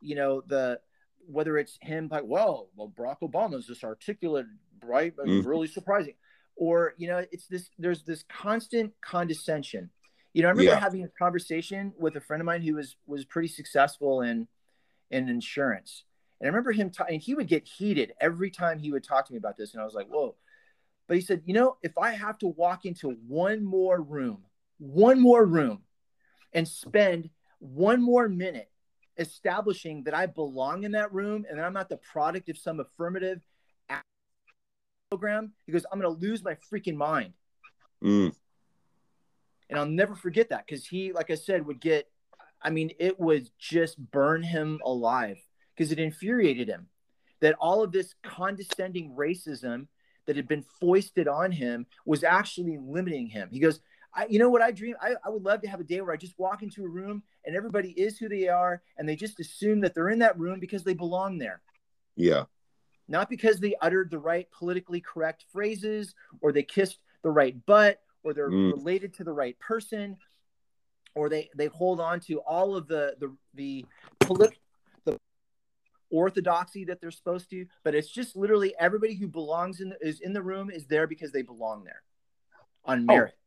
[0.01, 0.81] you know the
[1.27, 4.47] whether it's him like, well, well, Barack Obama is this articulate,
[4.81, 5.45] bright, mm.
[5.45, 6.15] really surprising,
[6.57, 7.71] or you know, it's this.
[7.79, 9.91] There's this constant condescension.
[10.33, 10.81] You know, I remember yeah.
[10.81, 14.49] having a conversation with a friend of mine who was was pretty successful in
[15.11, 16.05] in insurance.
[16.41, 19.27] And I remember him, ta- and he would get heated every time he would talk
[19.27, 19.73] to me about this.
[19.73, 20.37] And I was like, whoa.
[21.09, 24.45] But he said, you know, if I have to walk into one more room,
[24.79, 25.83] one more room,
[26.53, 28.71] and spend one more minute
[29.19, 32.81] establishing that I belong in that room and that I'm not the product of some
[32.81, 33.41] affirmative
[35.11, 37.33] program, he goes, I'm going to lose my freaking mind.
[38.03, 38.35] Mm.
[39.69, 42.09] And I'll never forget that because he, like I said, would get,
[42.63, 45.39] I mean, it would just burn him alive
[45.75, 46.87] because it infuriated him
[47.41, 49.89] that all of this condescending racism
[50.27, 53.49] that had been foisted on him was actually limiting him.
[53.51, 53.81] He goes,
[54.17, 54.95] I, you know what I dream?
[55.01, 57.23] I, I would love to have a day where I just walk into a room
[57.45, 60.59] and everybody is who they are and they just assume that they're in that room
[60.59, 61.61] because they belong there.
[62.17, 62.45] Yeah.
[63.09, 68.01] Not because they uttered the right politically correct phrases or they kissed the right butt
[68.23, 68.73] or they're Mm.
[68.73, 70.17] related to the right person
[71.15, 73.87] or they they hold on to all of the the the
[74.21, 74.59] polit-
[75.05, 75.19] the
[76.11, 80.21] orthodoxy that they're supposed to but it's just literally everybody who belongs in the, is
[80.21, 82.03] in the room is there because they belong there
[82.85, 83.46] on merit Oh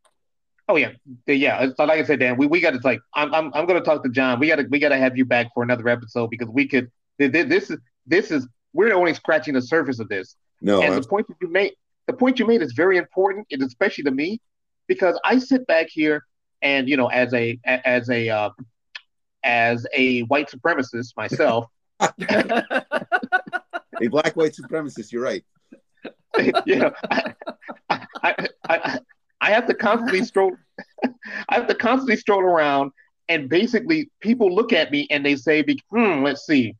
[0.77, 0.91] yeah,
[1.27, 1.67] yeah.
[1.75, 4.03] So like I said, Dan, we, we got to like I'm I'm I'm gonna talk
[4.03, 4.39] to John.
[4.39, 6.91] We got to we got to have you back for another episode because we could.
[7.19, 10.35] th- th- This is this is we're only scratching the surface of this.
[10.61, 11.73] No, and I'm- the point that you made,
[12.07, 14.39] the point you made is very important, and especially to me,
[14.87, 16.23] because I sit back here
[16.61, 18.49] and you know, as a a- as a uh,
[19.43, 21.65] as a white supremacist myself,
[21.99, 22.85] a
[24.09, 25.11] black white supremacist.
[25.11, 25.43] You're right.
[26.65, 27.33] you know, I,
[28.23, 28.99] I, I,
[29.49, 30.55] I have to constantly stroll.
[31.49, 32.91] I have to constantly stroll around,
[33.27, 36.75] and basically, people look at me and they say, "Hmm, let's see.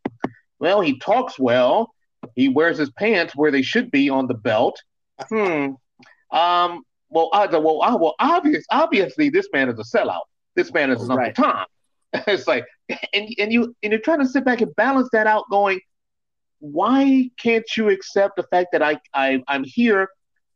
[0.59, 1.93] Well, he talks well.
[2.35, 4.79] He wears his pants where they should be on the belt.
[5.21, 5.71] Hmm.
[6.31, 6.83] Um.
[7.11, 10.21] Well, I, well, I, well, obvious, obviously, this man is a sellout.
[10.55, 11.35] This man is an Uncle Right.
[11.35, 11.65] Tom.
[12.27, 12.65] it's like,
[13.13, 15.79] and and you and you're trying to sit back and balance that out, going,
[16.59, 20.07] why can't you accept the fact that I, I I'm here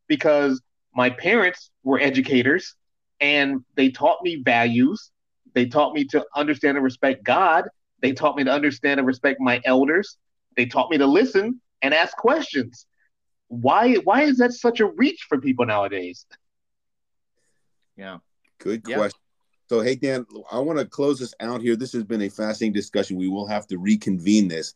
[0.07, 0.61] because
[0.95, 2.75] my parents were educators
[3.19, 5.11] and they taught me values.
[5.53, 7.65] They taught me to understand and respect God.
[8.01, 10.17] They taught me to understand and respect my elders.
[10.57, 12.85] They taught me to listen and ask questions.
[13.47, 16.25] Why why is that such a reach for people nowadays?
[17.95, 18.17] yeah
[18.59, 18.95] Good Yeah.
[18.95, 19.19] question.
[19.69, 21.75] So, hey, Dan, I want to close this out here.
[21.75, 23.17] This has been a fascinating discussion.
[23.17, 24.73] We will have to reconvene this.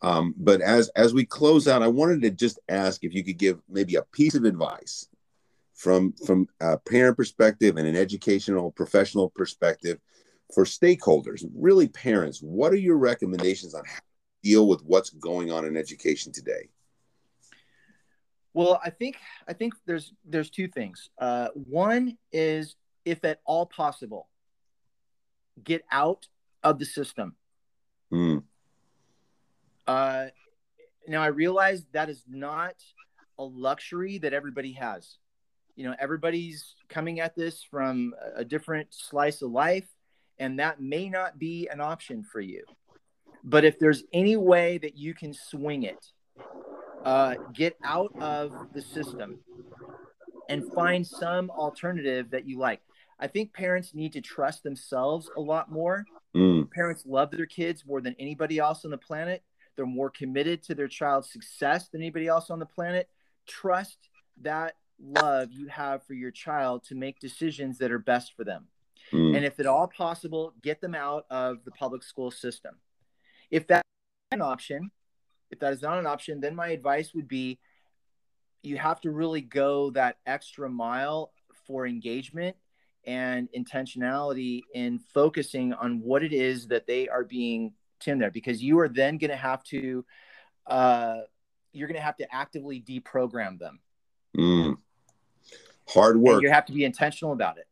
[0.00, 3.36] Um, but as as we close out, I wanted to just ask if you could
[3.38, 5.08] give maybe a piece of advice
[5.78, 9.98] from from a parent perspective and an educational professional perspective
[10.52, 12.40] for stakeholders, really parents.
[12.40, 14.02] What are your recommendations on how to
[14.42, 16.68] deal with what's going on in education today?
[18.54, 21.10] Well, I think I think there's there's two things.
[21.16, 22.74] Uh, one is,
[23.04, 24.28] if at all possible,
[25.62, 26.26] get out
[26.64, 27.36] of the system.
[28.12, 28.42] Mm,
[29.86, 30.26] Uh,
[31.06, 32.74] now I realize that is not
[33.38, 35.18] a luxury that everybody has.
[35.78, 39.86] You know, everybody's coming at this from a- different slice of life,
[40.38, 42.64] and that may not be an option for you.
[43.44, 46.04] But if there's any way that you can swing it,
[47.04, 49.38] uh, get out of the system
[50.48, 52.80] and find some alternative that you like.
[53.20, 56.04] I think parents need to trust themselves a lot more
[56.34, 59.44] mm, parents love their kids more than anybody else on the planet.
[59.76, 63.08] They're more committed to their child's success than anybody else on the planet.
[63.46, 64.08] Trust
[64.42, 68.66] that love you have for your child to make decisions that are best for them.
[69.12, 69.36] mm.
[69.36, 72.76] And if at all possible, get them out of the public school system.
[73.50, 73.86] If that's
[74.32, 74.90] an option,
[75.50, 77.58] if that is not an option, then my advice would be
[78.62, 81.32] you have to really go that extra mile
[81.66, 82.56] for engagement
[83.04, 87.72] and intentionality in focusing on what it is that they are being
[88.06, 90.04] in there because you are then going to have to
[90.66, 91.18] uh,
[91.72, 93.80] you're going to have to actively deprogram them
[94.36, 94.76] Mm.
[95.88, 96.42] Hard and work.
[96.42, 97.66] you have to be intentional about it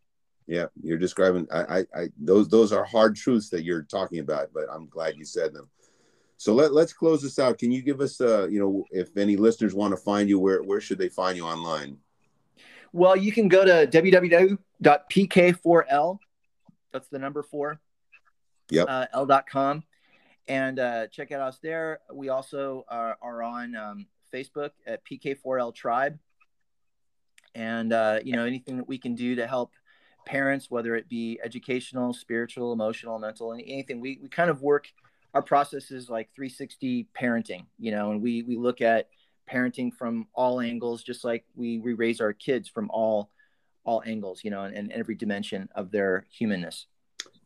[0.47, 1.47] Yeah, you're describing.
[1.53, 5.17] I, I, I, those, those are hard truths that you're talking about, but I'm glad
[5.17, 5.69] you said them.
[6.39, 7.57] So let let's close this out.
[7.59, 10.63] Can you give us, uh, you know, if any listeners want to find you, where
[10.63, 11.97] where should they find you online?
[12.93, 16.19] Well, you can go to www.pk4l.
[16.93, 17.81] That's the number four.
[18.71, 18.87] Yep.
[18.89, 19.83] Uh, L.com.
[20.49, 22.01] And uh, check out us there.
[22.13, 26.21] We also are, are on um, Facebook at PK4L Tribe.
[27.57, 29.73] And, uh, you know, anything that we can do to help
[30.27, 34.89] parents, whether it be educational, spiritual, emotional, mental, any- anything, we, we kind of work
[35.37, 39.09] our process is like 360 parenting, you know, and we, we look at
[39.51, 43.31] parenting from all angles, just like we, we raise our kids from all
[43.85, 46.87] all angles, you know, and, and every dimension of their humanness.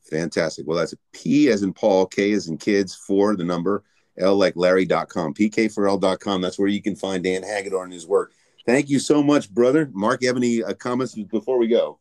[0.08, 0.66] Fantastic.
[0.66, 3.82] Well, that's P as in Paul, K as in kids, for the number,
[4.18, 6.40] L like Larry.com, PK4L.com.
[6.40, 8.32] That's where you can find Dan Hagadorn and his work.
[8.70, 9.90] Thank you so much, brother.
[9.92, 11.98] Mark, you have any uh, comments before we go?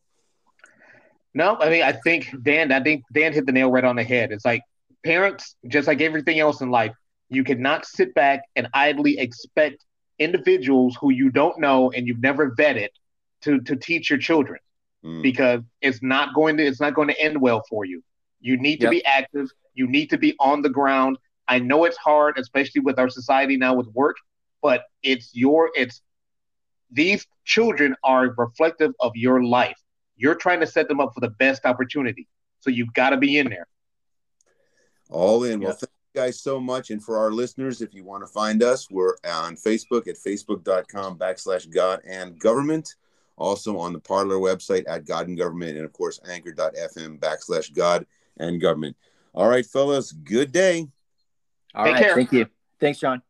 [1.34, 4.04] No, I mean, I think Dan, I think Dan hit the nail right on the
[4.04, 4.30] head.
[4.30, 4.62] It's like
[5.04, 6.92] parents, just like everything else in life,
[7.28, 9.84] you cannot sit back and idly expect
[10.20, 12.90] individuals who you don't know and you've never vetted
[13.42, 14.60] to to teach your children
[15.04, 15.22] mm.
[15.22, 18.00] because it's not going to it's not going to end well for you.
[18.40, 18.92] You need to yep.
[18.92, 19.48] be active.
[19.74, 21.18] You need to be on the ground.
[21.48, 24.16] I know it's hard, especially with our society now with work,
[24.62, 26.00] but it's your it's
[26.90, 29.78] these children are reflective of your life.
[30.16, 32.28] You're trying to set them up for the best opportunity.
[32.60, 33.66] So you've got to be in there.
[35.08, 35.60] All in.
[35.60, 36.90] Well, thank you guys so much.
[36.90, 41.18] And for our listeners, if you want to find us, we're on Facebook at facebook.com
[41.18, 42.94] backslash God and government.
[43.40, 45.76] Also on the Parler website at God and Government.
[45.76, 48.96] And of course, anchor.fm backslash God and Government.
[49.32, 50.86] All right, fellas, good day.
[51.74, 52.14] All Take right, care.
[52.14, 52.46] Thank you.
[52.78, 53.22] Thanks, John.